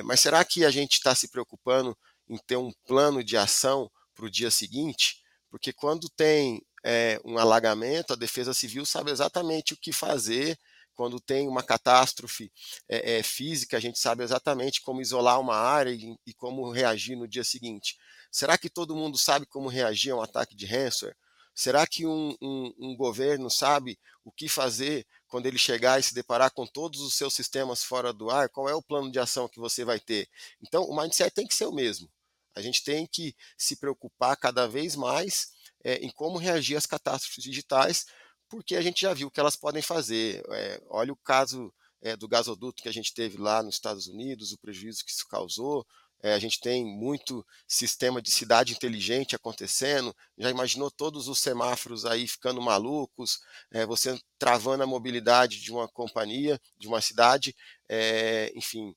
mas 0.04 0.20
será 0.20 0.44
que 0.44 0.64
a 0.64 0.70
gente 0.70 0.94
está 0.94 1.14
se 1.14 1.28
preocupando 1.28 1.96
em 2.28 2.38
ter 2.38 2.56
um 2.56 2.72
plano 2.86 3.24
de 3.24 3.36
ação 3.36 3.90
para 4.14 4.26
o 4.26 4.30
dia 4.30 4.50
seguinte? 4.50 5.22
Porque 5.50 5.72
quando 5.72 6.08
tem 6.08 6.62
é, 6.84 7.20
um 7.24 7.38
alagamento, 7.38 8.12
a 8.12 8.16
Defesa 8.16 8.54
Civil 8.54 8.84
sabe 8.84 9.10
exatamente 9.10 9.74
o 9.74 9.76
que 9.76 9.92
fazer. 9.92 10.58
Quando 10.94 11.20
tem 11.20 11.48
uma 11.48 11.62
catástrofe 11.62 12.52
é, 12.88 13.18
é, 13.18 13.22
física, 13.22 13.76
a 13.76 13.80
gente 13.80 13.98
sabe 13.98 14.22
exatamente 14.22 14.82
como 14.82 15.00
isolar 15.00 15.40
uma 15.40 15.56
área 15.56 15.90
e, 15.90 16.16
e, 16.26 16.34
como 16.34 16.70
reagir 16.70 17.16
no 17.16 17.26
dia 17.26 17.44
seguinte. 17.44 17.96
Será 18.32 18.56
que 18.56 18.70
todo 18.70 18.96
mundo 18.96 19.18
sabe 19.18 19.44
como 19.44 19.68
reagir 19.68 20.12
a 20.12 20.16
um 20.16 20.22
ataque 20.22 20.56
de 20.56 20.64
ransomware? 20.64 21.14
Será 21.54 21.86
que 21.86 22.06
um, 22.06 22.34
um, 22.40 22.74
um 22.78 22.96
governo 22.96 23.50
sabe 23.50 23.98
o 24.24 24.32
que 24.32 24.48
fazer 24.48 25.06
quando 25.28 25.44
ele 25.44 25.58
chegar 25.58 26.00
e 26.00 26.02
se 26.02 26.14
deparar 26.14 26.50
com 26.50 26.66
todos 26.66 27.02
os 27.02 27.14
seus 27.14 27.34
sistemas 27.34 27.84
fora 27.84 28.10
do 28.10 28.30
ar? 28.30 28.48
Qual 28.48 28.70
é 28.70 28.74
o 28.74 28.82
plano 28.82 29.12
de 29.12 29.18
ação 29.18 29.46
que 29.46 29.60
você 29.60 29.84
vai 29.84 30.00
ter? 30.00 30.30
Então, 30.62 30.84
o 30.84 30.96
mindset 30.96 31.34
tem 31.34 31.46
que 31.46 31.54
ser 31.54 31.66
o 31.66 31.72
mesmo. 31.72 32.10
A 32.54 32.62
gente 32.62 32.82
tem 32.82 33.06
que 33.06 33.36
se 33.56 33.76
preocupar 33.76 34.34
cada 34.38 34.66
vez 34.66 34.96
mais 34.96 35.52
é, 35.84 35.96
em 35.96 36.10
como 36.10 36.38
reagir 36.38 36.76
às 36.76 36.86
catástrofes 36.86 37.44
digitais, 37.44 38.06
porque 38.48 38.74
a 38.76 38.82
gente 38.82 39.02
já 39.02 39.12
viu 39.12 39.28
o 39.28 39.30
que 39.30 39.40
elas 39.40 39.56
podem 39.56 39.82
fazer. 39.82 40.42
É, 40.52 40.82
olha 40.88 41.12
o 41.12 41.16
caso 41.16 41.72
é, 42.00 42.16
do 42.16 42.26
gasoduto 42.26 42.82
que 42.82 42.88
a 42.88 42.92
gente 42.92 43.12
teve 43.12 43.36
lá 43.36 43.62
nos 43.62 43.74
Estados 43.74 44.06
Unidos, 44.06 44.52
o 44.52 44.58
prejuízo 44.58 45.04
que 45.04 45.12
isso 45.12 45.26
causou. 45.28 45.86
É, 46.22 46.34
a 46.34 46.38
gente 46.38 46.60
tem 46.60 46.84
muito 46.84 47.44
sistema 47.66 48.22
de 48.22 48.30
cidade 48.30 48.72
inteligente 48.72 49.34
acontecendo. 49.34 50.14
Já 50.38 50.50
imaginou 50.50 50.90
todos 50.90 51.26
os 51.26 51.40
semáforos 51.40 52.06
aí 52.06 52.28
ficando 52.28 52.62
malucos, 52.62 53.40
é, 53.72 53.84
você 53.84 54.18
travando 54.38 54.82
a 54.84 54.86
mobilidade 54.86 55.60
de 55.60 55.72
uma 55.72 55.88
companhia, 55.88 56.60
de 56.78 56.86
uma 56.86 57.00
cidade, 57.00 57.54
é, 57.88 58.52
enfim. 58.54 58.94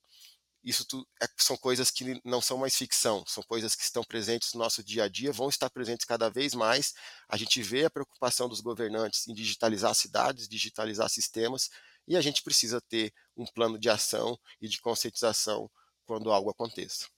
Isso 0.63 0.83
tu, 0.85 1.07
é, 1.21 1.27
são 1.38 1.55
coisas 1.57 1.91
que 1.91 2.19
não 2.25 2.41
são 2.41 2.57
mais 2.57 2.75
ficção, 2.75 3.23
são 3.27 3.43
coisas 3.43 3.75
que 3.75 3.83
estão 3.83 4.03
presentes 4.03 4.53
no 4.53 4.59
nosso 4.59 4.83
dia 4.83 5.03
a 5.03 5.07
dia, 5.07 5.31
vão 5.31 5.47
estar 5.47 5.69
presentes 5.69 6.05
cada 6.05 6.29
vez 6.29 6.55
mais. 6.55 6.93
A 7.29 7.38
gente 7.38 7.61
vê 7.61 7.85
a 7.85 7.89
preocupação 7.89 8.49
dos 8.49 8.61
governantes 8.61 9.27
em 9.27 9.33
digitalizar 9.33 9.93
cidades, 9.93 10.47
digitalizar 10.47 11.09
sistemas, 11.09 11.69
e 12.07 12.17
a 12.17 12.21
gente 12.21 12.43
precisa 12.43 12.81
ter 12.81 13.13
um 13.38 13.45
plano 13.45 13.77
de 13.79 13.89
ação 13.89 14.38
e 14.61 14.67
de 14.67 14.79
conscientização 14.81 15.69
quando 16.05 16.31
algo 16.31 16.49
aconteça. 16.49 17.14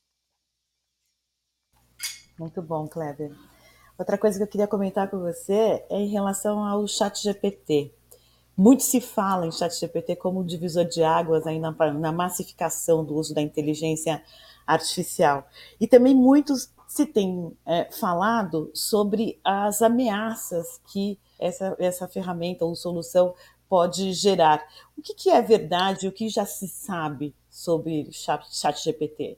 Muito 2.38 2.62
bom, 2.62 2.88
Kleber. 2.88 3.32
Outra 3.98 4.18
coisa 4.18 4.38
que 4.38 4.44
eu 4.44 4.48
queria 4.48 4.68
comentar 4.68 5.10
com 5.10 5.20
você 5.20 5.84
é 5.90 6.00
em 6.00 6.08
relação 6.08 6.64
ao 6.64 6.88
chat 6.88 7.22
GPT. 7.22 7.92
Muito 8.58 8.82
se 8.82 9.00
fala 9.00 9.46
em 9.46 9.52
ChatGPT 9.52 10.16
como 10.16 10.40
um 10.40 10.44
divisor 10.44 10.84
de 10.84 11.04
águas 11.04 11.46
aí 11.46 11.60
na, 11.60 11.72
na 11.94 12.12
massificação 12.12 13.06
do 13.06 13.14
uso 13.14 13.32
da 13.32 13.42
inteligência 13.42 14.24
artificial. 14.66 15.48
E 15.80 15.86
também 15.86 16.16
muitos 16.16 16.74
se 16.88 17.06
tem 17.06 17.56
é, 17.64 17.92
falado 17.92 18.72
sobre 18.74 19.40
as 19.44 19.84
ameaças 19.84 20.82
que 20.88 21.20
essa, 21.38 21.76
essa 21.78 22.08
ferramenta 22.08 22.66
ou 22.66 22.76
solução 22.76 23.36
pode 23.70 24.12
gerar. 24.14 24.66
O 24.98 25.04
que, 25.04 25.14
que 25.14 25.30
é 25.30 25.40
verdade, 25.40 26.08
o 26.08 26.12
que 26.12 26.28
já 26.28 26.46
se 26.46 26.68
sabe 26.68 27.36
sobre 27.52 28.10
ChatGPT? 28.12 29.38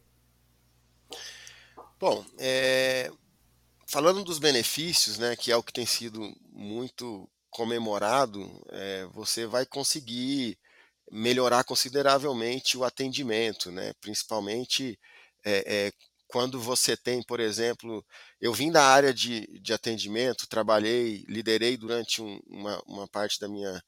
Bom, 1.99 2.25
é, 2.37 3.11
falando 3.85 4.23
dos 4.23 4.39
benefícios, 4.39 5.17
né, 5.17 5.35
que 5.35 5.51
é 5.51 5.57
o 5.57 5.63
que 5.63 5.73
tem 5.73 5.85
sido 5.85 6.33
muito 6.49 7.29
comemorado, 7.49 8.49
é, 8.69 9.05
você 9.07 9.45
vai 9.45 9.65
conseguir 9.65 10.57
melhorar 11.11 11.63
consideravelmente 11.65 12.77
o 12.77 12.85
atendimento, 12.85 13.71
né? 13.71 13.93
principalmente 13.99 14.97
é, 15.43 15.87
é, 15.87 15.91
quando 16.27 16.59
você 16.59 16.95
tem, 16.95 17.23
por 17.23 17.39
exemplo, 17.39 18.05
eu 18.39 18.53
vim 18.53 18.71
da 18.71 18.83
área 18.83 19.13
de, 19.13 19.47
de 19.59 19.73
atendimento, 19.73 20.47
trabalhei, 20.47 21.25
liderei 21.27 21.75
durante 21.75 22.21
um, 22.21 22.39
uma, 22.47 22.81
uma 22.85 23.07
parte 23.07 23.39
da 23.39 23.49
minha, 23.49 23.83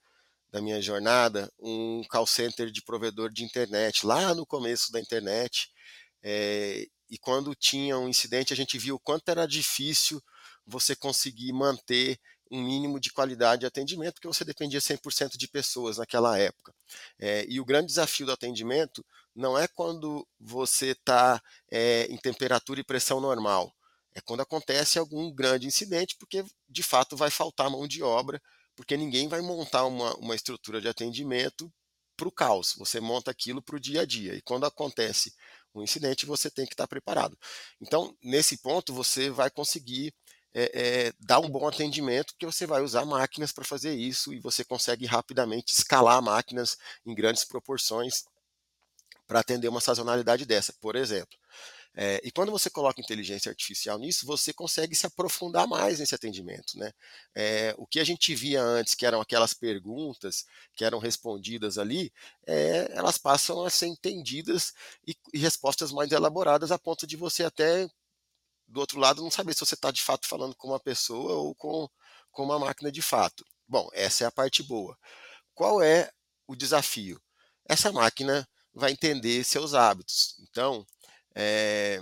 da 0.52 0.62
minha 0.62 0.82
jornada 0.82 1.52
um 1.60 2.02
call 2.10 2.28
center 2.28 2.72
de 2.72 2.82
provedor 2.82 3.32
de 3.32 3.44
internet, 3.44 4.06
lá 4.06 4.34
no 4.36 4.46
começo 4.46 4.92
da 4.92 5.00
internet, 5.00 5.70
é, 6.24 6.88
e 7.12 7.18
quando 7.18 7.54
tinha 7.54 8.00
um 8.00 8.08
incidente 8.08 8.54
a 8.54 8.56
gente 8.56 8.78
viu 8.78 8.96
o 8.96 9.00
quanto 9.00 9.28
era 9.28 9.46
difícil 9.46 10.24
você 10.66 10.96
conseguir 10.96 11.52
manter 11.52 12.18
um 12.50 12.64
mínimo 12.64 13.00
de 13.00 13.12
qualidade 13.12 13.62
de 13.62 13.66
atendimento, 13.66 14.16
porque 14.16 14.28
você 14.28 14.44
dependia 14.44 14.80
100% 14.80 15.38
de 15.38 15.48
pessoas 15.48 15.98
naquela 15.98 16.38
época. 16.38 16.74
É, 17.20 17.46
e 17.48 17.60
o 17.60 17.66
grande 17.66 17.88
desafio 17.88 18.26
do 18.26 18.32
atendimento 18.32 19.06
não 19.36 19.58
é 19.58 19.68
quando 19.68 20.28
você 20.40 20.88
está 20.88 21.42
é, 21.70 22.06
em 22.10 22.18
temperatura 22.18 22.80
e 22.80 22.84
pressão 22.84 23.22
normal, 23.22 23.74
é 24.14 24.20
quando 24.22 24.42
acontece 24.42 25.00
algum 25.00 25.32
grande 25.34 25.68
incidente, 25.68 26.16
porque 26.18 26.44
de 26.70 26.84
fato 26.84 27.16
vai 27.16 27.32
faltar 27.32 27.70
mão 27.70 27.88
de 27.88 28.04
obra, 28.04 28.42
porque 28.76 28.98
ninguém 28.98 29.28
vai 29.28 29.42
montar 29.42 29.86
uma, 29.86 30.14
uma 30.16 30.36
estrutura 30.36 30.82
de 30.82 30.90
atendimento 30.90 31.72
para 32.18 32.28
o 32.28 32.32
caos, 32.32 32.76
você 32.78 33.00
monta 33.00 33.32
aquilo 33.32 33.62
para 33.62 33.76
o 33.76 33.80
dia 33.80 34.02
a 34.02 34.06
dia. 34.06 34.36
E 34.36 34.42
quando 34.42 34.66
acontece 34.66 35.34
um 35.74 35.84
incidente, 35.84 36.26
você 36.26 36.50
tem 36.50 36.66
que 36.66 36.74
estar 36.74 36.88
preparado. 36.88 37.38
Então, 37.80 38.16
nesse 38.24 38.58
ponto, 38.58 38.94
você 38.94 39.30
vai 39.30 39.50
conseguir 39.50 40.14
é, 40.54 40.72
é, 40.74 41.14
dar 41.20 41.40
um 41.40 41.50
bom 41.50 41.68
atendimento, 41.68 42.34
porque 42.34 42.46
você 42.46 42.66
vai 42.66 42.82
usar 42.82 43.06
máquinas 43.06 43.52
para 43.52 43.64
fazer 43.64 43.94
isso 43.94 44.34
e 44.34 44.40
você 44.40 44.64
consegue 44.64 45.06
rapidamente 45.06 45.74
escalar 45.74 46.22
máquinas 46.22 46.78
em 47.06 47.16
grandes 47.16 47.46
proporções 47.46 48.26
para 49.26 49.40
atender 49.40 49.70
uma 49.70 49.80
sazonalidade 49.80 50.46
dessa, 50.46 50.74
por 50.74 50.96
exemplo. 50.96 51.41
É, 51.94 52.22
e 52.24 52.32
quando 52.32 52.52
você 52.52 52.70
coloca 52.70 53.02
inteligência 53.02 53.50
artificial 53.50 54.00
nisso, 54.00 54.26
você 54.26 54.54
consegue 54.54 54.96
se 54.96 55.06
aprofundar 55.06 55.68
mais 55.68 56.00
nesse 56.00 56.16
atendimento. 56.16 56.78
Né? 56.78 56.92
É, 57.36 57.76
o 57.78 57.86
que 57.86 58.00
a 58.00 58.04
gente 58.04 58.34
via 58.34 58.62
antes, 58.62 58.96
que 58.96 59.06
eram 59.06 59.20
aquelas 59.20 59.54
perguntas 59.54 60.46
que 60.74 60.86
eram 60.86 61.00
respondidas 61.00 61.78
ali, 61.78 62.12
é, 62.48 62.92
elas 62.94 63.18
passam 63.18 63.66
a 63.66 63.70
ser 63.70 63.88
entendidas 63.88 64.74
e, 65.06 65.16
e 65.34 65.38
respostas 65.38 65.92
mais 65.92 66.12
elaboradas 66.12 66.72
a 66.72 66.80
ponto 66.80 67.06
de 67.06 67.18
você 67.18 67.44
até 67.44 67.90
do 68.68 68.80
outro 68.80 69.00
lado, 69.00 69.22
não 69.22 69.30
saber 69.30 69.54
se 69.54 69.60
você 69.60 69.76
está 69.76 69.92
de 69.92 70.02
fato 70.02 70.26
falando 70.28 70.56
com 70.56 70.70
uma 70.70 70.80
pessoa 70.80 71.34
ou 71.34 71.54
com, 71.54 71.90
com 72.32 72.44
uma 72.44 72.58
máquina 72.58 72.92
de 72.92 73.02
fato. 73.02 73.46
Bom, 73.68 73.90
essa 73.94 74.24
é 74.24 74.28
a 74.28 74.32
parte 74.32 74.64
boa. 74.64 74.98
Qual 75.54 75.82
é 75.82 76.10
o 76.48 76.56
desafio? 76.56 77.22
Essa 77.66 77.92
máquina 77.92 78.48
vai 78.74 78.92
entender 78.92 79.44
seus 79.44 79.74
hábitos. 79.74 80.38
Então, 80.40 80.86
é, 81.36 82.02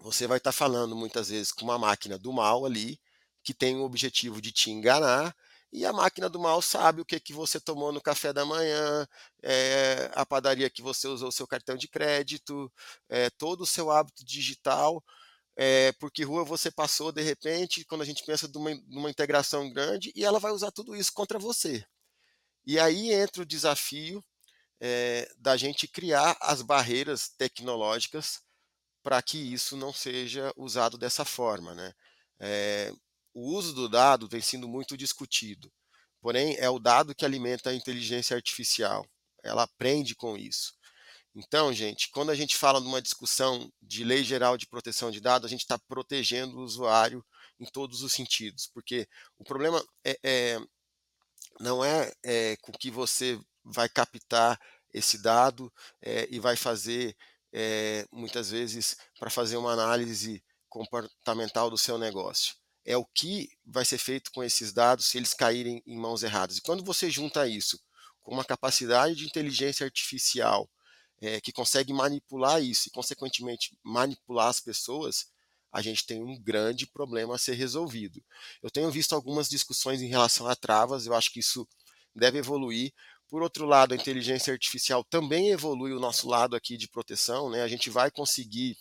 você 0.00 0.26
vai 0.26 0.38
estar 0.38 0.52
tá 0.52 0.56
falando 0.56 0.94
muitas 0.96 1.28
vezes 1.28 1.52
com 1.52 1.64
uma 1.64 1.78
máquina 1.78 2.18
do 2.18 2.32
mal 2.32 2.64
ali, 2.66 3.00
que 3.42 3.54
tem 3.54 3.76
o 3.76 3.84
objetivo 3.84 4.40
de 4.40 4.52
te 4.52 4.70
enganar, 4.70 5.34
e 5.72 5.84
a 5.84 5.92
máquina 5.92 6.28
do 6.28 6.38
mal 6.38 6.62
sabe 6.62 7.00
o 7.00 7.04
que, 7.04 7.18
que 7.18 7.32
você 7.32 7.60
tomou 7.60 7.92
no 7.92 8.00
café 8.00 8.32
da 8.32 8.44
manhã, 8.44 9.06
é, 9.42 10.10
a 10.14 10.24
padaria 10.24 10.70
que 10.70 10.82
você 10.82 11.08
usou 11.08 11.28
o 11.28 11.32
seu 11.32 11.46
cartão 11.46 11.76
de 11.76 11.88
crédito, 11.88 12.72
é, 13.08 13.28
todo 13.30 13.62
o 13.62 13.66
seu 13.66 13.90
hábito 13.90 14.24
digital 14.24 15.02
é, 15.56 15.92
por 15.92 16.10
que 16.10 16.24
rua 16.24 16.44
você 16.44 16.70
passou 16.70 17.12
de 17.12 17.22
repente, 17.22 17.84
quando 17.84 18.02
a 18.02 18.04
gente 18.04 18.24
pensa 18.24 18.48
numa, 18.52 18.74
numa 18.88 19.10
integração 19.10 19.70
grande, 19.70 20.12
e 20.14 20.24
ela 20.24 20.38
vai 20.38 20.52
usar 20.52 20.70
tudo 20.72 20.96
isso 20.96 21.12
contra 21.12 21.38
você. 21.38 21.84
E 22.66 22.78
aí 22.78 23.12
entra 23.12 23.42
o 23.42 23.46
desafio 23.46 24.22
é, 24.80 25.30
da 25.38 25.56
gente 25.56 25.86
criar 25.88 26.36
as 26.40 26.62
barreiras 26.62 27.28
tecnológicas 27.28 28.40
para 29.02 29.20
que 29.22 29.38
isso 29.38 29.76
não 29.76 29.92
seja 29.92 30.52
usado 30.56 30.96
dessa 30.96 31.24
forma. 31.24 31.74
Né? 31.74 31.92
É, 32.40 32.92
o 33.32 33.54
uso 33.56 33.74
do 33.74 33.88
dado 33.88 34.28
tem 34.28 34.40
sido 34.40 34.68
muito 34.68 34.96
discutido, 34.96 35.72
porém 36.20 36.56
é 36.58 36.68
o 36.70 36.78
dado 36.78 37.14
que 37.14 37.24
alimenta 37.24 37.70
a 37.70 37.74
inteligência 37.74 38.34
artificial. 38.34 39.06
Ela 39.42 39.64
aprende 39.64 40.14
com 40.14 40.36
isso. 40.36 40.72
Então, 41.34 41.72
gente, 41.72 42.10
quando 42.10 42.30
a 42.30 42.34
gente 42.34 42.56
fala 42.56 42.80
numa 42.80 43.02
discussão 43.02 43.70
de 43.82 44.04
lei 44.04 44.22
geral 44.22 44.56
de 44.56 44.68
proteção 44.68 45.10
de 45.10 45.20
dados, 45.20 45.46
a 45.46 45.50
gente 45.50 45.62
está 45.62 45.76
protegendo 45.78 46.56
o 46.56 46.62
usuário 46.62 47.24
em 47.58 47.66
todos 47.66 48.02
os 48.02 48.12
sentidos, 48.12 48.68
porque 48.72 49.08
o 49.36 49.44
problema 49.44 49.84
é, 50.04 50.18
é 50.22 50.60
não 51.60 51.84
é, 51.84 52.12
é, 52.24 52.56
com 52.58 52.72
que 52.72 52.90
você 52.90 53.38
vai 53.64 53.88
captar 53.88 54.60
esse 54.92 55.18
dado 55.18 55.72
é, 56.00 56.28
e 56.30 56.38
vai 56.38 56.56
fazer, 56.56 57.16
é, 57.52 58.06
muitas 58.12 58.50
vezes, 58.50 58.96
para 59.18 59.30
fazer 59.30 59.56
uma 59.56 59.72
análise 59.72 60.42
comportamental 60.68 61.70
do 61.70 61.78
seu 61.78 61.98
negócio. 61.98 62.54
É 62.84 62.96
o 62.96 63.04
que 63.04 63.48
vai 63.64 63.84
ser 63.84 63.98
feito 63.98 64.30
com 64.30 64.44
esses 64.44 64.72
dados 64.72 65.06
se 65.06 65.16
eles 65.16 65.32
caírem 65.32 65.82
em 65.86 65.96
mãos 65.96 66.22
erradas. 66.22 66.58
E 66.58 66.62
quando 66.62 66.84
você 66.84 67.10
junta 67.10 67.48
isso 67.48 67.80
com 68.22 68.32
uma 68.32 68.44
capacidade 68.44 69.14
de 69.14 69.26
inteligência 69.26 69.84
artificial 69.84 70.68
é, 71.20 71.40
que 71.40 71.52
consegue 71.52 71.92
manipular 71.92 72.62
isso 72.62 72.88
e, 72.88 72.90
consequentemente, 72.90 73.76
manipular 73.82 74.48
as 74.48 74.60
pessoas, 74.60 75.26
a 75.72 75.82
gente 75.82 76.06
tem 76.06 76.22
um 76.22 76.38
grande 76.38 76.86
problema 76.86 77.34
a 77.34 77.38
ser 77.38 77.54
resolvido. 77.54 78.22
Eu 78.62 78.70
tenho 78.70 78.90
visto 78.90 79.14
algumas 79.14 79.48
discussões 79.48 80.02
em 80.02 80.08
relação 80.08 80.46
a 80.46 80.54
travas, 80.54 81.06
eu 81.06 81.14
acho 81.14 81.32
que 81.32 81.40
isso 81.40 81.66
deve 82.14 82.38
evoluir. 82.38 82.92
Por 83.28 83.42
outro 83.42 83.66
lado, 83.66 83.92
a 83.92 83.96
inteligência 83.96 84.52
artificial 84.52 85.02
também 85.04 85.50
evolui 85.50 85.92
o 85.92 86.00
nosso 86.00 86.28
lado 86.28 86.54
aqui 86.54 86.76
de 86.76 86.88
proteção, 86.88 87.50
né? 87.50 87.62
A 87.62 87.68
gente 87.68 87.90
vai 87.90 88.10
conseguir, 88.10 88.76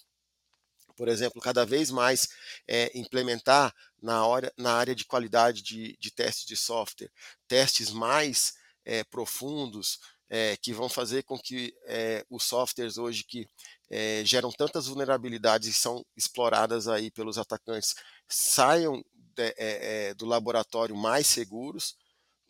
por 0.96 1.08
exemplo, 1.08 1.42
cada 1.42 1.66
vez 1.66 1.90
mais 1.90 2.28
é, 2.68 2.92
implementar 2.98 3.74
na, 4.02 4.26
hora, 4.26 4.54
na 4.58 4.74
área 4.74 4.94
de 4.94 5.06
qualidade 5.06 5.62
de, 5.62 5.98
de 6.00 6.12
teste 6.12 6.46
de 6.46 6.56
software 6.56 7.12
testes 7.48 7.90
mais 7.90 8.54
é, 8.86 9.04
profundos, 9.04 10.00
é, 10.30 10.58
que 10.58 10.74
vão 10.74 10.90
fazer 10.90 11.24
com 11.24 11.38
que 11.38 11.74
é, 11.86 12.26
os 12.30 12.44
softwares 12.44 12.98
hoje 12.98 13.24
que 13.24 13.48
é, 13.90 14.24
geram 14.26 14.52
tantas 14.52 14.88
vulnerabilidades 14.88 15.70
e 15.70 15.74
são 15.74 16.04
exploradas 16.18 16.88
aí 16.88 17.12
pelos 17.12 17.38
atacantes 17.38 17.94
saiam 18.28 19.04
de, 19.16 20.14
do 20.16 20.26
laboratório 20.26 20.96
mais 20.96 21.28
seguros. 21.28 21.96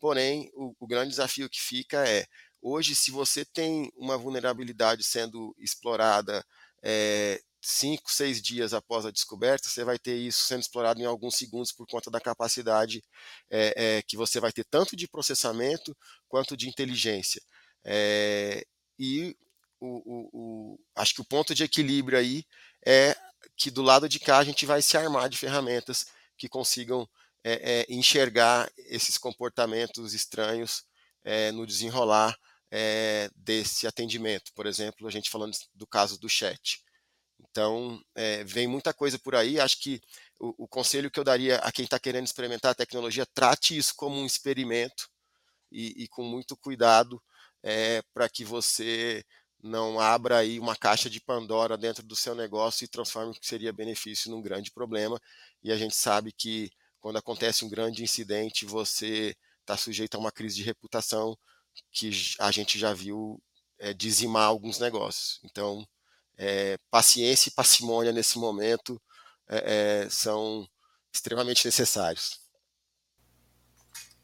Porém, 0.04 0.50
o, 0.52 0.74
o 0.80 0.86
grande 0.86 1.08
desafio 1.08 1.48
que 1.48 1.58
fica 1.58 2.06
é 2.06 2.26
hoje, 2.60 2.94
se 2.94 3.10
você 3.10 3.42
tem 3.42 3.90
uma 3.96 4.18
vulnerabilidade 4.18 5.02
sendo 5.02 5.56
explorada 5.58 6.44
é, 6.82 7.40
cinco, 7.58 8.12
seis 8.12 8.42
dias 8.42 8.74
após 8.74 9.06
a 9.06 9.10
descoberta, 9.10 9.66
você 9.66 9.82
vai 9.82 9.98
ter 9.98 10.14
isso 10.14 10.44
sendo 10.44 10.60
explorado 10.60 11.00
em 11.00 11.06
alguns 11.06 11.36
segundos 11.36 11.72
por 11.72 11.86
conta 11.86 12.10
da 12.10 12.20
capacidade 12.20 13.02
é, 13.50 13.96
é, 13.96 14.02
que 14.02 14.14
você 14.14 14.38
vai 14.38 14.52
ter 14.52 14.66
tanto 14.66 14.94
de 14.94 15.08
processamento 15.08 15.96
quanto 16.28 16.54
de 16.54 16.68
inteligência. 16.68 17.40
É, 17.82 18.62
e 18.98 19.34
o, 19.80 20.02
o, 20.04 20.28
o, 20.34 20.80
acho 20.96 21.14
que 21.14 21.22
o 21.22 21.26
ponto 21.26 21.54
de 21.54 21.64
equilíbrio 21.64 22.18
aí 22.18 22.44
é 22.86 23.16
que 23.56 23.70
do 23.70 23.80
lado 23.80 24.06
de 24.06 24.20
cá 24.20 24.36
a 24.36 24.44
gente 24.44 24.66
vai 24.66 24.82
se 24.82 24.98
armar 24.98 25.30
de 25.30 25.38
ferramentas 25.38 26.04
que 26.36 26.46
consigam 26.46 27.08
é, 27.44 27.80
é, 27.80 27.86
enxergar 27.88 28.70
esses 28.78 29.18
comportamentos 29.18 30.14
estranhos 30.14 30.84
é, 31.22 31.52
no 31.52 31.66
desenrolar 31.66 32.36
é, 32.70 33.30
desse 33.36 33.86
atendimento. 33.86 34.50
Por 34.54 34.66
exemplo, 34.66 35.06
a 35.06 35.10
gente 35.10 35.30
falando 35.30 35.54
do 35.74 35.86
caso 35.86 36.18
do 36.18 36.28
chat. 36.28 36.82
Então, 37.38 38.00
é, 38.14 38.42
vem 38.44 38.66
muita 38.66 38.94
coisa 38.94 39.18
por 39.18 39.34
aí. 39.34 39.60
Acho 39.60 39.78
que 39.80 40.00
o, 40.40 40.64
o 40.64 40.68
conselho 40.68 41.10
que 41.10 41.20
eu 41.20 41.24
daria 41.24 41.58
a 41.58 41.70
quem 41.70 41.84
está 41.84 41.98
querendo 41.98 42.26
experimentar 42.26 42.72
a 42.72 42.74
tecnologia, 42.74 43.26
trate 43.26 43.76
isso 43.76 43.94
como 43.94 44.16
um 44.16 44.26
experimento 44.26 45.08
e, 45.70 46.04
e 46.04 46.08
com 46.08 46.24
muito 46.24 46.56
cuidado 46.56 47.22
é, 47.62 48.02
para 48.12 48.28
que 48.28 48.44
você 48.44 49.24
não 49.62 49.98
abra 49.98 50.38
aí 50.38 50.60
uma 50.60 50.76
caixa 50.76 51.08
de 51.08 51.20
Pandora 51.20 51.78
dentro 51.78 52.02
do 52.02 52.14
seu 52.14 52.34
negócio 52.34 52.84
e 52.84 52.88
transforme 52.88 53.32
o 53.32 53.40
que 53.40 53.46
seria 53.46 53.72
benefício 53.72 54.30
num 54.30 54.42
grande 54.42 54.70
problema. 54.70 55.18
E 55.62 55.72
a 55.72 55.76
gente 55.76 55.94
sabe 55.94 56.32
que 56.32 56.70
quando 57.04 57.18
acontece 57.18 57.66
um 57.66 57.68
grande 57.68 58.02
incidente, 58.02 58.64
você 58.64 59.36
está 59.60 59.76
sujeito 59.76 60.14
a 60.14 60.18
uma 60.18 60.32
crise 60.32 60.56
de 60.56 60.62
reputação 60.62 61.36
que 61.92 62.10
a 62.38 62.50
gente 62.50 62.78
já 62.78 62.94
viu 62.94 63.38
é, 63.78 63.92
dizimar 63.92 64.48
alguns 64.48 64.78
negócios. 64.78 65.38
Então, 65.44 65.86
é, 66.38 66.78
paciência 66.90 67.50
e 67.50 67.52
parcimônia 67.52 68.10
nesse 68.10 68.38
momento 68.38 68.98
é, 69.46 70.08
são 70.08 70.66
extremamente 71.12 71.66
necessários. 71.66 72.40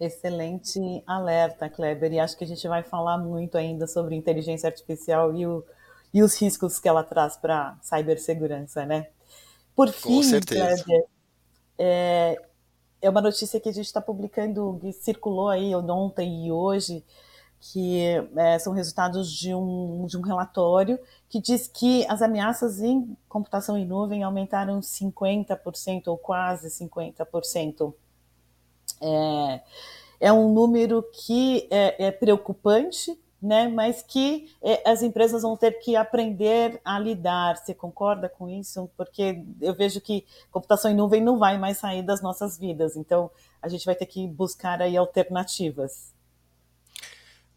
Excelente 0.00 0.80
alerta, 1.06 1.68
Kleber. 1.68 2.14
E 2.14 2.18
acho 2.18 2.34
que 2.34 2.44
a 2.44 2.46
gente 2.46 2.66
vai 2.66 2.82
falar 2.82 3.18
muito 3.18 3.58
ainda 3.58 3.86
sobre 3.86 4.14
inteligência 4.14 4.66
artificial 4.66 5.36
e, 5.36 5.46
o, 5.46 5.62
e 6.14 6.22
os 6.22 6.34
riscos 6.40 6.80
que 6.80 6.88
ela 6.88 7.04
traz 7.04 7.36
para 7.36 7.72
a 7.72 7.82
cibersegurança, 7.82 8.86
né? 8.86 9.10
Por 9.76 9.92
fim, 9.92 10.22
Kleber, 10.40 11.04
é, 11.76 12.49
é 13.02 13.08
uma 13.08 13.20
notícia 13.20 13.60
que 13.60 13.68
a 13.68 13.72
gente 13.72 13.86
está 13.86 14.00
publicando, 14.00 14.78
que 14.80 14.92
circulou 14.92 15.48
aí 15.48 15.74
ontem 15.74 16.46
e 16.46 16.52
hoje, 16.52 17.04
que 17.60 18.00
é, 18.36 18.58
são 18.58 18.72
resultados 18.72 19.30
de 19.30 19.54
um, 19.54 20.06
de 20.06 20.16
um 20.16 20.22
relatório 20.22 20.98
que 21.28 21.40
diz 21.40 21.68
que 21.68 22.06
as 22.08 22.22
ameaças 22.22 22.80
em 22.80 23.16
computação 23.28 23.76
em 23.76 23.86
nuvem 23.86 24.22
aumentaram 24.22 24.80
50% 24.80 26.08
ou 26.08 26.16
quase 26.16 26.68
50%. 26.68 27.94
É, 29.02 29.60
é 30.20 30.32
um 30.32 30.52
número 30.52 31.02
que 31.02 31.66
é, 31.70 32.06
é 32.06 32.10
preocupante, 32.10 33.18
né, 33.40 33.68
mas 33.68 34.02
que 34.02 34.52
é, 34.62 34.88
as 34.88 35.02
empresas 35.02 35.42
vão 35.42 35.56
ter 35.56 35.72
que 35.78 35.96
aprender 35.96 36.80
a 36.84 36.98
lidar. 36.98 37.56
Você 37.56 37.72
concorda 37.72 38.28
com 38.28 38.48
isso? 38.48 38.90
Porque 38.96 39.42
eu 39.60 39.74
vejo 39.74 40.00
que 40.00 40.26
computação 40.50 40.90
em 40.90 40.94
nuvem 40.94 41.22
não 41.22 41.38
vai 41.38 41.58
mais 41.58 41.78
sair 41.78 42.02
das 42.02 42.20
nossas 42.20 42.58
vidas, 42.58 42.96
então 42.96 43.30
a 43.62 43.68
gente 43.68 43.84
vai 43.84 43.94
ter 43.94 44.06
que 44.06 44.26
buscar 44.26 44.82
aí 44.82 44.96
alternativas. 44.96 46.12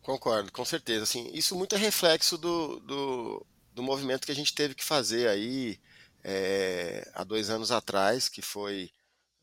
Concordo, 0.02 0.52
com 0.52 0.66
certeza. 0.66 1.04
Assim, 1.04 1.30
isso 1.34 1.56
muito 1.56 1.76
é 1.76 1.78
reflexo 1.78 2.38
do, 2.38 2.80
do, 2.82 3.46
do 3.74 3.84
movimento 3.84 4.26
que 4.26 4.32
a 4.32 4.36
gente 4.36 4.54
teve 4.54 4.76
que 4.76 4.84
fazer 4.84 5.30
aí 5.30 5.80
é, 6.24 7.10
há 7.14 7.24
dois 7.24 7.50
anos 7.50 7.72
atrás, 7.72 8.30
que 8.30 8.42
foi 8.42 8.92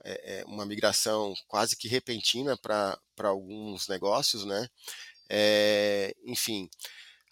é, 0.04 0.44
uma 0.46 0.64
migração 0.64 1.34
quase 1.46 1.76
que 1.76 1.88
repentina 1.88 2.56
para 2.56 2.98
alguns 3.18 3.88
negócios, 3.88 4.44
né? 4.44 4.68
É, 5.32 6.12
enfim, 6.24 6.68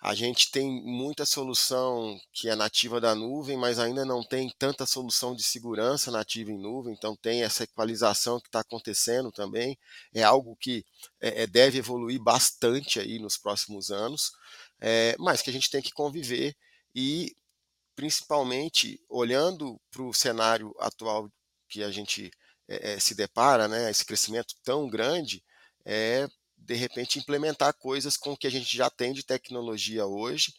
a 0.00 0.14
gente 0.14 0.52
tem 0.52 0.80
muita 0.84 1.26
solução 1.26 2.20
que 2.32 2.48
é 2.48 2.54
nativa 2.54 3.00
da 3.00 3.16
nuvem, 3.16 3.56
mas 3.56 3.80
ainda 3.80 4.04
não 4.04 4.22
tem 4.22 4.48
tanta 4.56 4.86
solução 4.86 5.34
de 5.34 5.42
segurança 5.42 6.08
nativa 6.12 6.52
em 6.52 6.58
nuvem, 6.58 6.94
então 6.94 7.16
tem 7.16 7.42
essa 7.42 7.64
equalização 7.64 8.40
que 8.40 8.46
está 8.46 8.60
acontecendo 8.60 9.32
também. 9.32 9.76
É 10.14 10.22
algo 10.22 10.54
que 10.54 10.86
é, 11.20 11.48
deve 11.48 11.78
evoluir 11.78 12.22
bastante 12.22 13.00
aí 13.00 13.18
nos 13.18 13.36
próximos 13.36 13.90
anos, 13.90 14.30
é, 14.80 15.16
mas 15.18 15.42
que 15.42 15.50
a 15.50 15.52
gente 15.52 15.68
tem 15.68 15.82
que 15.82 15.90
conviver 15.90 16.54
e, 16.94 17.34
principalmente, 17.96 19.00
olhando 19.08 19.80
para 19.90 20.02
o 20.02 20.14
cenário 20.14 20.72
atual 20.78 21.28
que 21.68 21.82
a 21.82 21.90
gente 21.90 22.30
é, 22.68 23.00
se 23.00 23.16
depara, 23.16 23.66
né, 23.66 23.90
esse 23.90 24.04
crescimento 24.04 24.54
tão 24.62 24.88
grande, 24.88 25.42
é 25.84 26.28
de 26.58 26.74
repente 26.74 27.18
implementar 27.18 27.72
coisas 27.74 28.16
com 28.16 28.32
o 28.32 28.36
que 28.36 28.46
a 28.46 28.50
gente 28.50 28.76
já 28.76 28.90
tem 28.90 29.12
de 29.12 29.22
tecnologia 29.22 30.06
hoje, 30.06 30.54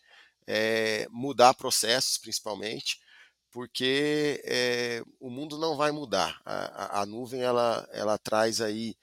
é, 0.47 1.07
mudar 1.09 1.53
processos 1.53 2.17
principalmente, 2.17 2.99
porque 3.51 4.41
é, 4.45 5.03
o 5.19 5.29
mundo 5.29 5.57
não 5.57 5.75
vai 5.75 5.91
mudar. 5.91 6.39
A, 6.45 6.53
a, 6.53 7.01
a, 7.01 7.05
nuvem 7.05 7.41
ela, 7.41 7.87
ela 7.91 8.17
traz 8.17 8.61
aí 8.61 8.95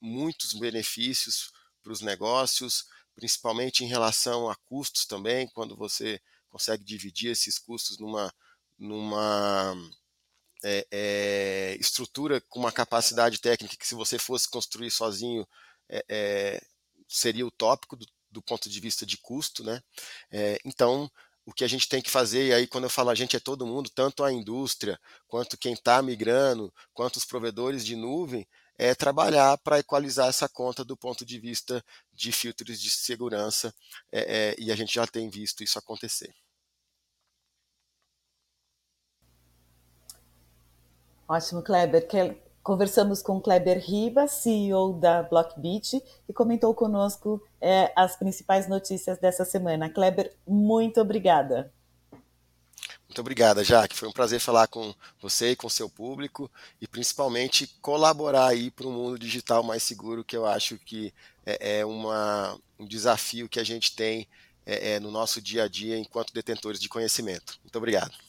muitos 0.00 0.52
benefícios 0.54 1.50
para 1.82 1.92
os 1.92 2.00
negócios, 2.00 2.86
principalmente 3.14 3.84
em 3.84 3.88
relação 3.88 4.50
a 4.50 4.54
custos 4.54 5.06
também, 5.06 5.48
quando 5.48 5.76
você 5.76 6.20
consegue 6.50 6.84
dividir 6.84 7.30
esses 7.30 7.58
custos 7.58 7.98
numa, 7.98 8.32
numa 8.78 9.74
é, 10.64 10.86
é, 10.90 11.76
estrutura 11.78 12.40
com 12.40 12.60
uma 12.60 12.72
capacidade 12.72 13.40
técnica 13.40 13.76
que 13.76 13.86
se 13.86 13.94
você 13.94 14.18
fosse 14.18 14.48
construir 14.48 14.90
sozinho 14.90 15.46
é, 15.88 16.04
é, 16.08 16.62
seria 17.08 17.46
utópico 17.46 17.96
do, 17.96 18.06
do, 18.30 18.42
ponto 18.42 18.68
de 18.68 18.80
vista 18.80 19.06
de 19.06 19.16
custo, 19.18 19.64
né? 19.64 19.82
É, 20.30 20.58
então, 20.64 21.10
o 21.44 21.52
que 21.52 21.64
a 21.64 21.68
gente 21.68 21.88
tem 21.88 22.02
que 22.02 22.10
fazer, 22.10 22.48
e 22.48 22.52
aí 22.52 22.66
quando 22.66 22.84
eu 22.84 22.90
falo 22.90 23.10
a 23.10 23.14
gente 23.14 23.36
é 23.36 23.40
todo 23.40 23.66
mundo, 23.66 23.88
tanto 23.90 24.24
a 24.24 24.32
indústria, 24.32 24.98
quanto 25.28 25.56
quem 25.56 25.74
está 25.74 26.02
migrando, 26.02 26.72
quanto 26.92 27.16
os 27.16 27.24
provedores 27.24 27.84
de 27.84 27.94
nuvem, 27.94 28.46
é 28.78 28.94
trabalhar 28.94 29.56
para 29.58 29.78
equalizar 29.78 30.28
essa 30.28 30.48
conta 30.48 30.84
do 30.84 30.96
ponto 30.96 31.24
de 31.24 31.38
vista 31.38 31.82
de 32.12 32.32
filtros 32.32 32.80
de 32.80 32.90
segurança, 32.90 33.74
é, 34.12 34.50
é, 34.50 34.56
e 34.58 34.70
a 34.70 34.76
gente 34.76 34.94
já 34.94 35.06
tem 35.06 35.30
visto 35.30 35.62
isso 35.62 35.78
acontecer. 35.78 36.34
Ótimo, 41.28 41.62
Kleber. 41.62 42.06
Conversamos 42.66 43.22
com 43.22 43.40
Kleber 43.40 43.78
Riba, 43.78 44.26
CEO 44.26 44.94
da 44.94 45.22
Blockbeat, 45.22 46.02
e 46.28 46.32
comentou 46.32 46.74
conosco 46.74 47.40
é, 47.60 47.92
as 47.94 48.16
principais 48.16 48.68
notícias 48.68 49.20
dessa 49.20 49.44
semana. 49.44 49.88
Kleber, 49.88 50.34
muito 50.44 51.00
obrigada. 51.00 51.72
Muito 53.08 53.20
obrigada, 53.20 53.62
Jaque. 53.62 53.94
Foi 53.94 54.08
um 54.08 54.12
prazer 54.12 54.40
falar 54.40 54.66
com 54.66 54.92
você 55.22 55.52
e 55.52 55.56
com 55.56 55.68
seu 55.68 55.88
público 55.88 56.50
e 56.80 56.88
principalmente 56.88 57.68
colaborar 57.80 58.48
aí 58.48 58.68
para 58.72 58.88
um 58.88 58.92
mundo 58.92 59.16
digital 59.16 59.62
mais 59.62 59.84
seguro, 59.84 60.24
que 60.24 60.36
eu 60.36 60.44
acho 60.44 60.76
que 60.76 61.14
é, 61.46 61.78
é 61.78 61.86
uma, 61.86 62.58
um 62.80 62.84
desafio 62.84 63.48
que 63.48 63.60
a 63.60 63.64
gente 63.64 63.94
tem 63.94 64.26
é, 64.66 64.94
é, 64.94 64.98
no 64.98 65.12
nosso 65.12 65.40
dia 65.40 65.62
a 65.62 65.68
dia 65.68 65.96
enquanto 65.96 66.34
detentores 66.34 66.80
de 66.80 66.88
conhecimento. 66.88 67.60
Muito 67.62 67.76
obrigado. 67.76 68.25